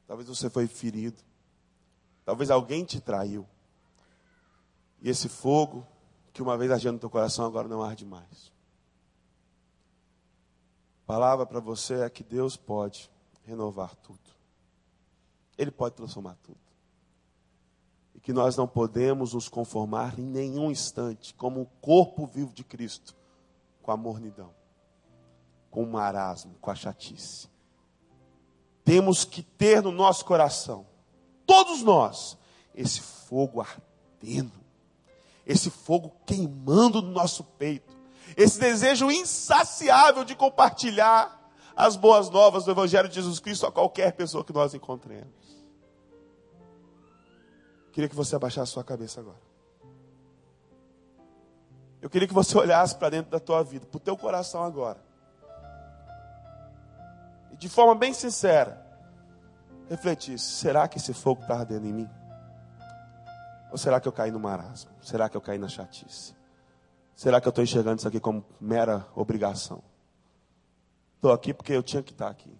Talvez 0.07 0.29
você 0.29 0.49
foi 0.49 0.66
ferido. 0.66 1.22
Talvez 2.25 2.51
alguém 2.51 2.85
te 2.85 3.01
traiu. 3.01 3.47
E 5.01 5.11
esse 5.11 5.29
fogo 5.29 5.87
que 6.33 6.43
uma 6.43 6.57
vez 6.57 6.70
ardia 6.70 6.91
no 6.91 6.99
teu 6.99 7.11
coração 7.11 7.45
agora 7.45 7.68
não 7.68 7.83
arde 7.83 8.07
mais. 8.07 8.53
A 11.05 11.07
palavra 11.07 11.45
para 11.45 11.61
você 11.61 12.01
é 12.01 12.09
que 12.09 12.25
Deus 12.25 12.57
pode 12.57 13.11
renovar 13.45 13.95
tudo. 13.97 14.18
Ele 15.59 15.70
pode 15.70 15.95
transformar 15.95 16.37
tudo. 16.43 16.59
E 18.14 18.20
que 18.20 18.33
nós 18.33 18.57
não 18.57 18.66
podemos 18.66 19.35
nos 19.35 19.49
conformar 19.49 20.18
em 20.18 20.25
nenhum 20.25 20.70
instante 20.70 21.35
como 21.35 21.61
o 21.61 21.66
corpo 21.81 22.27
vivo 22.27 22.55
de 22.55 22.64
Cristo 22.64 23.14
com 23.83 23.93
a 23.93 23.97
mornidão, 23.97 24.55
com 25.75 25.83
o 25.83 25.91
marasmo, 25.91 26.55
com 26.61 26.70
a 26.70 26.75
chatice. 26.77 27.49
Temos 28.85 29.25
que 29.25 29.43
ter 29.43 29.83
no 29.83 29.91
nosso 29.91 30.25
coração 30.25 30.87
todos 31.45 31.83
nós, 31.83 32.39
esse 32.72 33.01
fogo 33.01 33.61
ardendo, 33.61 34.53
esse 35.45 35.70
fogo 35.70 36.14
queimando 36.25 37.03
no 37.03 37.11
nosso 37.11 37.43
peito, 37.43 37.93
esse 38.37 38.61
desejo 38.61 39.11
insaciável 39.11 40.25
de 40.25 40.37
compartilhar 40.37 41.51
as 41.75 41.97
boas 41.97 42.31
novas 42.31 42.64
do 42.64 42.70
Evangelho 42.70 43.09
de 43.09 43.16
Jesus 43.16 43.41
Cristo 43.41 43.66
a 43.66 43.72
qualquer 43.72 44.12
pessoa 44.12 44.45
que 44.45 44.53
nós 44.53 44.75
encontremos. 44.75 45.35
Queria 47.91 48.09
que 48.09 48.14
você 48.14 48.37
abaixasse 48.37 48.70
sua 48.70 48.85
cabeça 48.85 49.18
agora. 49.18 49.43
Eu 52.01 52.09
queria 52.09 52.29
que 52.29 52.35
você 52.35 52.57
olhasse 52.57 52.95
para 52.95 53.11
dentro 53.11 53.33
da 53.33 53.41
tua 53.41 53.64
vida, 53.64 53.87
para 53.87 53.97
o 53.97 54.01
teu 54.01 54.16
coração 54.16 54.62
agora. 54.62 55.14
E 57.55 57.57
de 57.57 57.68
forma 57.68 57.94
bem 57.94 58.12
sincera, 58.12 58.84
refletisse: 59.88 60.44
será 60.44 60.88
que 60.88 60.98
esse 60.98 61.14
fogo 61.14 61.42
está 61.42 61.61
ardendo 61.61 61.86
em 61.86 61.92
mim? 61.92 62.11
Ou 63.70 63.78
será 63.78 64.00
que 64.00 64.09
eu 64.09 64.12
caí 64.12 64.32
no 64.32 64.40
marasmo? 64.40 64.90
Será 65.00 65.28
que 65.28 65.36
eu 65.36 65.40
caí 65.40 65.57
na 65.57 65.68
chatice? 65.68 66.34
Será 67.14 67.40
que 67.40 67.46
eu 67.46 67.50
estou 67.50 67.62
enxergando 67.62 67.98
isso 67.98 68.09
aqui 68.09 68.18
como 68.18 68.44
mera 68.61 69.07
obrigação? 69.14 69.84
Estou 71.14 71.32
aqui 71.32 71.55
porque 71.55 71.72
eu 71.72 71.82
tinha 71.82 72.02
que 72.02 72.11
estar 72.11 72.24
tá 72.24 72.30
aqui. 72.32 72.52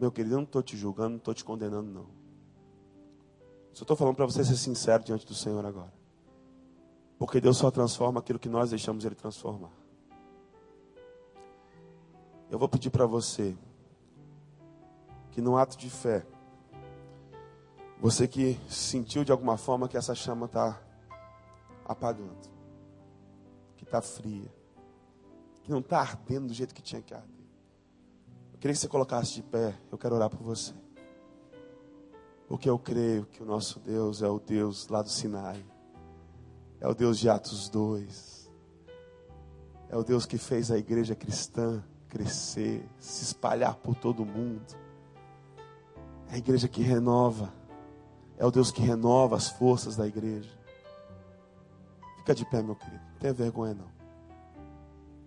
Meu 0.00 0.10
querido, 0.10 0.34
eu 0.34 0.38
não 0.38 0.44
estou 0.44 0.62
te 0.62 0.74
julgando, 0.74 1.10
não 1.10 1.16
estou 1.18 1.34
te 1.34 1.44
condenando, 1.44 1.90
não. 1.90 2.06
Só 3.74 3.82
estou 3.82 3.96
falando 3.96 4.16
para 4.16 4.24
você 4.24 4.42
ser 4.42 4.56
sincero 4.56 5.04
diante 5.04 5.26
do 5.26 5.34
Senhor 5.34 5.64
agora. 5.66 5.92
Porque 7.18 7.42
Deus 7.42 7.58
só 7.58 7.70
transforma 7.70 8.20
aquilo 8.20 8.38
que 8.38 8.48
nós 8.48 8.70
deixamos 8.70 9.04
Ele 9.04 9.14
transformar. 9.14 9.81
Eu 12.52 12.58
vou 12.58 12.68
pedir 12.68 12.90
para 12.90 13.06
você 13.06 13.56
que 15.30 15.40
no 15.40 15.56
ato 15.56 15.74
de 15.74 15.88
fé, 15.88 16.26
você 17.98 18.28
que 18.28 18.60
sentiu 18.68 19.24
de 19.24 19.32
alguma 19.32 19.56
forma 19.56 19.88
que 19.88 19.96
essa 19.96 20.14
chama 20.14 20.44
está 20.44 20.78
apagando, 21.82 22.50
que 23.74 23.84
está 23.84 24.02
fria, 24.02 24.52
que 25.62 25.70
não 25.70 25.78
está 25.78 25.98
ardendo 25.98 26.48
do 26.48 26.52
jeito 26.52 26.74
que 26.74 26.82
tinha 26.82 27.00
que 27.00 27.14
arder. 27.14 27.46
Eu 28.52 28.58
queria 28.58 28.74
que 28.74 28.80
você 28.80 28.88
colocasse 28.88 29.32
de 29.32 29.42
pé, 29.42 29.74
eu 29.90 29.96
quero 29.96 30.14
orar 30.14 30.28
por 30.28 30.42
você. 30.42 30.74
Porque 32.46 32.68
eu 32.68 32.78
creio 32.78 33.24
que 33.24 33.42
o 33.42 33.46
nosso 33.46 33.80
Deus 33.80 34.20
é 34.20 34.28
o 34.28 34.38
Deus 34.38 34.88
lá 34.88 35.00
do 35.00 35.08
Sinai, 35.08 35.64
é 36.82 36.86
o 36.86 36.94
Deus 36.94 37.18
de 37.18 37.30
Atos 37.30 37.70
2, 37.70 38.52
é 39.88 39.96
o 39.96 40.04
Deus 40.04 40.26
que 40.26 40.36
fez 40.36 40.70
a 40.70 40.76
igreja 40.76 41.14
cristã 41.14 41.82
crescer, 42.12 42.86
se 42.98 43.24
espalhar 43.24 43.74
por 43.76 43.94
todo 43.96 44.22
mundo. 44.22 44.76
É 46.28 46.34
a 46.34 46.36
igreja 46.36 46.68
que 46.68 46.82
renova. 46.82 47.50
É 48.36 48.44
o 48.44 48.50
Deus 48.50 48.70
que 48.70 48.82
renova 48.82 49.34
as 49.34 49.48
forças 49.48 49.96
da 49.96 50.06
igreja. 50.06 50.50
Fica 52.18 52.34
de 52.34 52.44
pé, 52.44 52.62
meu 52.62 52.76
querido. 52.76 53.02
Não 53.12 53.18
tenha 53.18 53.32
vergonha, 53.32 53.72
não. 53.72 53.90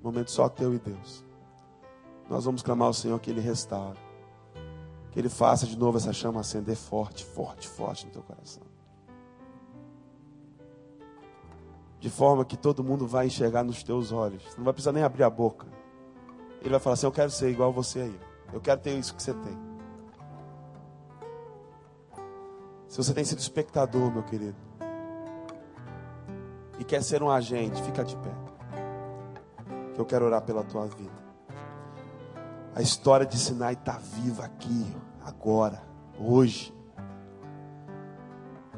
Momento 0.03 0.29
só 0.29 0.47
teu 0.47 0.75
e 0.75 0.77
Deus. 0.77 1.23
Nós 2.29 2.45
vamos 2.45 2.61
clamar 2.61 2.87
ao 2.87 2.93
Senhor 2.93 3.19
que 3.19 3.31
Ele 3.31 3.41
restaure. 3.41 3.97
Que 5.09 5.17
Ele 5.17 5.29
faça 5.29 5.65
de 5.65 5.75
novo 5.75 5.97
essa 5.97 6.13
chama 6.13 6.41
acender 6.41 6.75
forte, 6.75 7.25
forte, 7.25 7.67
forte 7.67 8.05
no 8.05 8.11
teu 8.11 8.21
coração. 8.21 8.61
De 11.99 12.11
forma 12.11 12.45
que 12.45 12.55
todo 12.55 12.83
mundo 12.83 13.07
vai 13.07 13.25
enxergar 13.25 13.63
nos 13.63 13.81
teus 13.81 14.11
olhos. 14.11 14.55
Não 14.55 14.63
vai 14.63 14.73
precisar 14.73 14.91
nem 14.91 15.01
abrir 15.01 15.23
a 15.23 15.29
boca. 15.31 15.65
Ele 16.65 16.71
vai 16.71 16.79
falar 16.79 16.95
assim: 16.95 17.05
Eu 17.05 17.11
quero 17.11 17.29
ser 17.29 17.49
igual 17.49 17.71
você 17.71 18.01
aí. 18.01 18.19
Eu 18.51 18.59
quero 18.59 18.81
ter 18.81 18.97
isso 18.97 19.13
que 19.13 19.21
você 19.21 19.33
tem. 19.33 19.57
Se 22.87 22.97
você 22.97 23.13
tem 23.13 23.23
sido 23.23 23.39
espectador, 23.39 24.11
meu 24.11 24.23
querido, 24.23 24.55
e 26.79 26.83
quer 26.83 27.03
ser 27.03 27.21
um 27.21 27.29
agente, 27.29 27.81
fica 27.83 28.03
de 28.03 28.15
pé. 28.17 28.31
Que 29.93 30.01
eu 30.01 30.05
quero 30.05 30.25
orar 30.25 30.41
pela 30.41 30.63
tua 30.63 30.87
vida. 30.87 31.25
A 32.73 32.81
história 32.81 33.25
de 33.25 33.37
Sinai 33.37 33.73
está 33.73 33.97
viva 33.97 34.43
aqui, 34.43 34.85
agora, 35.23 35.83
hoje. 36.19 36.73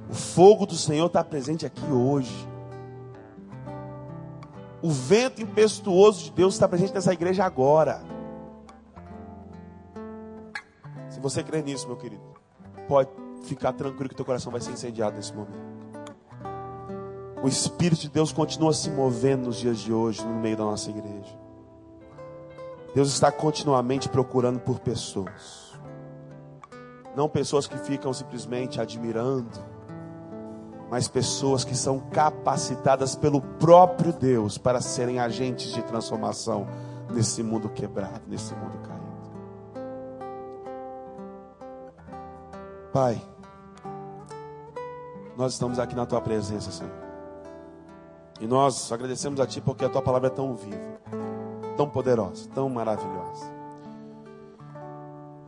O 0.09 0.13
fogo 0.13 0.65
do 0.65 0.75
Senhor 0.75 1.07
está 1.07 1.23
presente 1.23 1.65
aqui 1.65 1.85
hoje. 1.85 2.47
O 4.82 4.89
vento 4.89 5.41
impetuoso 5.41 6.25
de 6.25 6.32
Deus 6.32 6.53
está 6.53 6.67
presente 6.67 6.93
nessa 6.93 7.13
igreja 7.13 7.43
agora. 7.43 8.01
Se 11.09 11.19
você 11.19 11.43
crê 11.43 11.63
nisso, 11.63 11.88
meu 11.88 11.97
querido, 11.97 12.21
pode 12.88 13.09
ficar 13.43 13.73
tranquilo 13.73 14.09
que 14.09 14.15
teu 14.15 14.25
coração 14.25 14.51
vai 14.51 14.61
ser 14.61 14.71
incendiado 14.71 15.15
nesse 15.15 15.34
momento. 15.34 15.78
O 17.41 17.47
Espírito 17.47 18.01
de 18.01 18.09
Deus 18.09 18.32
continua 18.32 18.73
se 18.73 18.89
movendo 18.89 19.45
nos 19.45 19.57
dias 19.57 19.80
de 19.80 19.91
hoje, 19.93 20.23
no 20.23 20.36
meio 20.36 20.57
da 20.57 20.63
nossa 20.63 20.89
igreja. 20.89 21.38
Deus 22.93 23.09
está 23.09 23.32
continuamente 23.32 24.09
procurando 24.09 24.59
por 24.59 24.80
pessoas. 24.80 25.73
Não 27.15 27.28
pessoas 27.28 27.67
que 27.67 27.78
ficam 27.78 28.13
simplesmente 28.13 28.80
admirando, 28.80 29.49
mas 30.89 31.07
pessoas 31.07 31.63
que 31.63 31.75
são 31.75 31.99
capacitadas 31.99 33.15
pelo 33.15 33.41
próprio 33.41 34.13
Deus 34.13 34.57
para 34.57 34.81
serem 34.81 35.19
agentes 35.19 35.71
de 35.73 35.81
transformação 35.83 36.67
nesse 37.11 37.43
mundo 37.43 37.69
quebrado, 37.69 38.21
nesse 38.27 38.53
mundo 38.55 38.77
caído. 38.79 38.97
Pai, 42.93 43.21
nós 45.35 45.53
estamos 45.53 45.77
aqui 45.77 45.95
na 45.95 46.05
tua 46.05 46.21
presença, 46.21 46.71
Senhor. 46.71 46.91
E 48.39 48.47
nós 48.47 48.91
agradecemos 48.91 49.39
a 49.39 49.47
Ti 49.47 49.61
porque 49.61 49.83
a 49.83 49.89
tua 49.89 50.01
palavra 50.01 50.27
é 50.27 50.31
tão 50.31 50.55
viva, 50.55 50.99
tão 51.75 51.89
poderosa, 51.89 52.47
tão 52.53 52.69
maravilhosa. 52.69 53.45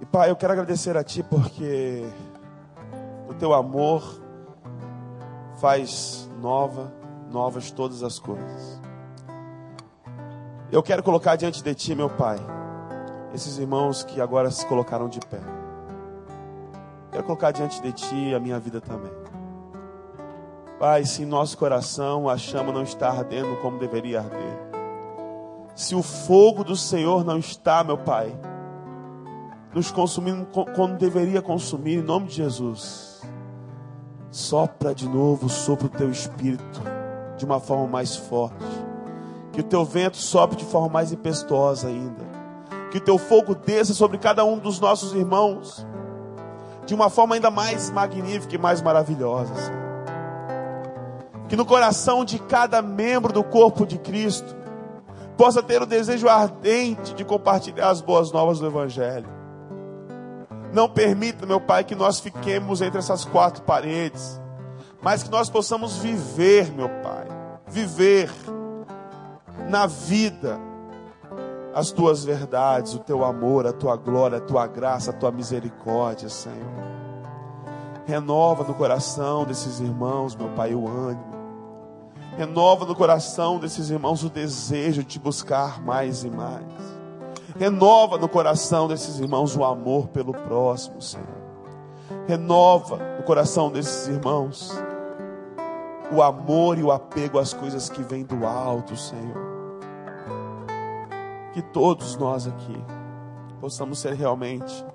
E 0.01 0.05
Pai, 0.05 0.29
eu 0.29 0.35
quero 0.35 0.53
agradecer 0.53 0.97
a 0.97 1.03
Ti 1.03 1.23
porque 1.23 2.03
o 3.27 3.33
Teu 3.33 3.53
amor 3.53 4.03
faz 5.59 6.29
nova, 6.41 6.91
novas 7.29 7.69
todas 7.71 8.01
as 8.03 8.17
coisas. 8.17 8.79
Eu 10.71 10.81
quero 10.81 11.03
colocar 11.03 11.35
diante 11.35 11.63
de 11.63 11.75
Ti, 11.75 11.95
meu 11.95 12.09
Pai, 12.09 12.37
esses 13.33 13.57
irmãos 13.57 14.03
que 14.03 14.21
agora 14.21 14.49
se 14.51 14.65
colocaram 14.65 15.09
de 15.09 15.19
pé. 15.19 15.41
Quero 17.11 17.23
colocar 17.23 17.51
diante 17.51 17.81
de 17.81 17.91
Ti 17.91 18.33
a 18.33 18.39
minha 18.39 18.59
vida 18.59 18.79
também. 18.79 19.11
Pai, 20.79 21.03
se 21.03 21.23
em 21.23 21.25
nosso 21.25 21.57
coração 21.57 22.29
a 22.29 22.37
chama 22.37 22.71
não 22.71 22.83
está 22.83 23.09
ardendo 23.09 23.57
como 23.61 23.77
deveria 23.77 24.19
arder, 24.19 24.69
se 25.75 25.93
o 25.93 26.01
fogo 26.01 26.63
do 26.63 26.75
Senhor 26.75 27.25
não 27.25 27.37
está, 27.37 27.83
meu 27.83 27.97
Pai, 27.97 28.33
nos 29.73 29.91
consumindo 29.91 30.45
como 30.75 30.95
deveria 30.95 31.41
consumir, 31.41 31.99
em 31.99 32.03
nome 32.03 32.27
de 32.27 32.35
Jesus, 32.35 33.21
sopra 34.31 34.93
de 34.93 35.07
novo 35.07 35.47
o 35.47 35.49
sopro 35.49 35.89
do 35.89 35.97
Teu 35.97 36.09
Espírito 36.09 36.81
de 37.37 37.45
uma 37.45 37.59
forma 37.59 37.87
mais 37.87 38.15
forte, 38.15 38.65
que 39.51 39.61
o 39.61 39.63
Teu 39.63 39.85
vento 39.85 40.17
sopre 40.17 40.57
de 40.57 40.65
forma 40.65 40.89
mais 40.89 41.11
impetuosa 41.11 41.87
ainda, 41.87 42.23
que 42.91 42.97
o 42.97 43.01
Teu 43.01 43.17
fogo 43.17 43.55
desça 43.55 43.93
sobre 43.93 44.17
cada 44.17 44.43
um 44.43 44.57
dos 44.57 44.79
nossos 44.79 45.13
irmãos 45.13 45.85
de 46.85 46.95
uma 46.95 47.09
forma 47.09 47.35
ainda 47.35 47.51
mais 47.51 47.91
magnífica 47.91 48.55
e 48.55 48.57
mais 48.57 48.81
maravilhosa, 48.81 49.53
Senhor. 49.55 49.79
Que 51.47 51.55
no 51.55 51.65
coração 51.65 52.25
de 52.25 52.39
cada 52.39 52.81
membro 52.81 53.31
do 53.31 53.43
corpo 53.43 53.85
de 53.85 53.97
Cristo 53.99 54.55
possa 55.37 55.63
ter 55.63 55.81
o 55.81 55.85
desejo 55.85 56.27
ardente 56.27 57.13
de 57.13 57.23
compartilhar 57.23 57.89
as 57.89 58.01
boas 58.01 58.31
novas 58.31 58.59
do 58.59 58.67
Evangelho. 58.67 59.38
Não 60.73 60.87
permita, 60.87 61.45
meu 61.45 61.59
Pai, 61.59 61.83
que 61.83 61.95
nós 61.95 62.19
fiquemos 62.19 62.81
entre 62.81 62.99
essas 62.99 63.25
quatro 63.25 63.63
paredes, 63.63 64.39
mas 65.01 65.23
que 65.23 65.31
nós 65.31 65.49
possamos 65.49 65.97
viver, 65.97 66.71
meu 66.71 66.89
Pai, 67.01 67.27
viver 67.67 68.31
na 69.69 69.87
vida 69.87 70.59
as 71.73 71.91
tuas 71.91 72.23
verdades, 72.23 72.93
o 72.93 72.99
teu 72.99 73.23
amor, 73.23 73.65
a 73.65 73.73
tua 73.73 73.95
glória, 73.95 74.37
a 74.37 74.41
tua 74.41 74.67
graça, 74.67 75.11
a 75.11 75.13
tua 75.13 75.31
misericórdia, 75.31 76.29
Senhor. 76.29 76.57
Renova 78.05 78.63
no 78.63 78.73
coração 78.73 79.45
desses 79.45 79.79
irmãos, 79.79 80.35
meu 80.35 80.49
Pai, 80.49 80.73
o 80.73 80.87
ânimo. 80.87 81.39
Renova 82.37 82.85
no 82.85 82.95
coração 82.95 83.59
desses 83.59 83.89
irmãos 83.89 84.23
o 84.23 84.29
desejo 84.29 85.03
de 85.03 85.09
te 85.09 85.19
buscar 85.19 85.81
mais 85.81 86.23
e 86.23 86.29
mais. 86.29 86.98
Renova 87.59 88.17
no 88.17 88.29
coração 88.29 88.87
desses 88.87 89.19
irmãos 89.19 89.53
o 89.57 89.65
amor 89.65 90.07
pelo 90.07 90.31
próximo, 90.31 91.01
Senhor. 91.01 91.27
Renova 92.25 92.97
no 93.17 93.23
coração 93.23 93.69
desses 93.69 94.07
irmãos 94.07 94.71
o 96.09 96.23
amor 96.23 96.77
e 96.77 96.83
o 96.83 96.89
apego 96.89 97.37
às 97.37 97.53
coisas 97.53 97.89
que 97.89 98.01
vêm 98.01 98.23
do 98.23 98.45
alto, 98.45 98.95
Senhor. 98.95 99.35
Que 101.51 101.61
todos 101.61 102.15
nós 102.15 102.47
aqui 102.47 102.81
possamos 103.59 103.99
ser 103.99 104.13
realmente 104.13 104.85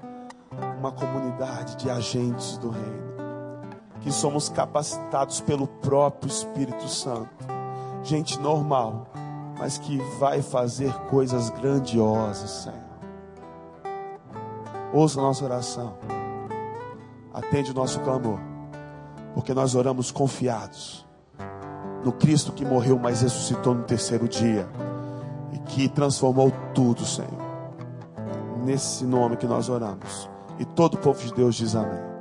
uma 0.78 0.90
comunidade 0.90 1.76
de 1.76 1.90
agentes 1.90 2.56
do 2.56 2.70
reino, 2.70 3.14
que 4.00 4.10
somos 4.10 4.48
capacitados 4.48 5.38
pelo 5.42 5.66
próprio 5.66 6.30
Espírito 6.30 6.88
Santo, 6.88 7.28
gente 8.02 8.40
normal, 8.40 9.06
mas 9.58 9.78
que 9.78 9.98
vai 10.18 10.42
fazer 10.42 10.92
coisas 11.10 11.50
grandiosas, 11.50 12.50
Senhor. 12.50 12.78
Ouça 14.92 15.18
a 15.18 15.22
nossa 15.22 15.44
oração, 15.44 15.94
atende 17.32 17.72
o 17.72 17.74
nosso 17.74 18.00
clamor, 18.00 18.38
porque 19.34 19.52
nós 19.52 19.74
oramos 19.74 20.10
confiados 20.10 21.04
no 22.04 22.12
Cristo 22.12 22.52
que 22.52 22.64
morreu, 22.64 22.98
mas 22.98 23.22
ressuscitou 23.22 23.74
no 23.74 23.82
terceiro 23.82 24.28
dia 24.28 24.68
que 25.66 25.88
transformou 25.88 26.52
tudo, 26.74 27.04
Senhor. 27.04 27.30
Nesse 28.64 29.04
nome 29.04 29.36
que 29.36 29.46
nós 29.46 29.68
oramos. 29.68 30.28
E 30.58 30.64
todo 30.64 30.94
o 30.94 30.98
povo 30.98 31.20
de 31.20 31.32
Deus 31.34 31.54
diz 31.54 31.74
amém. 31.74 32.13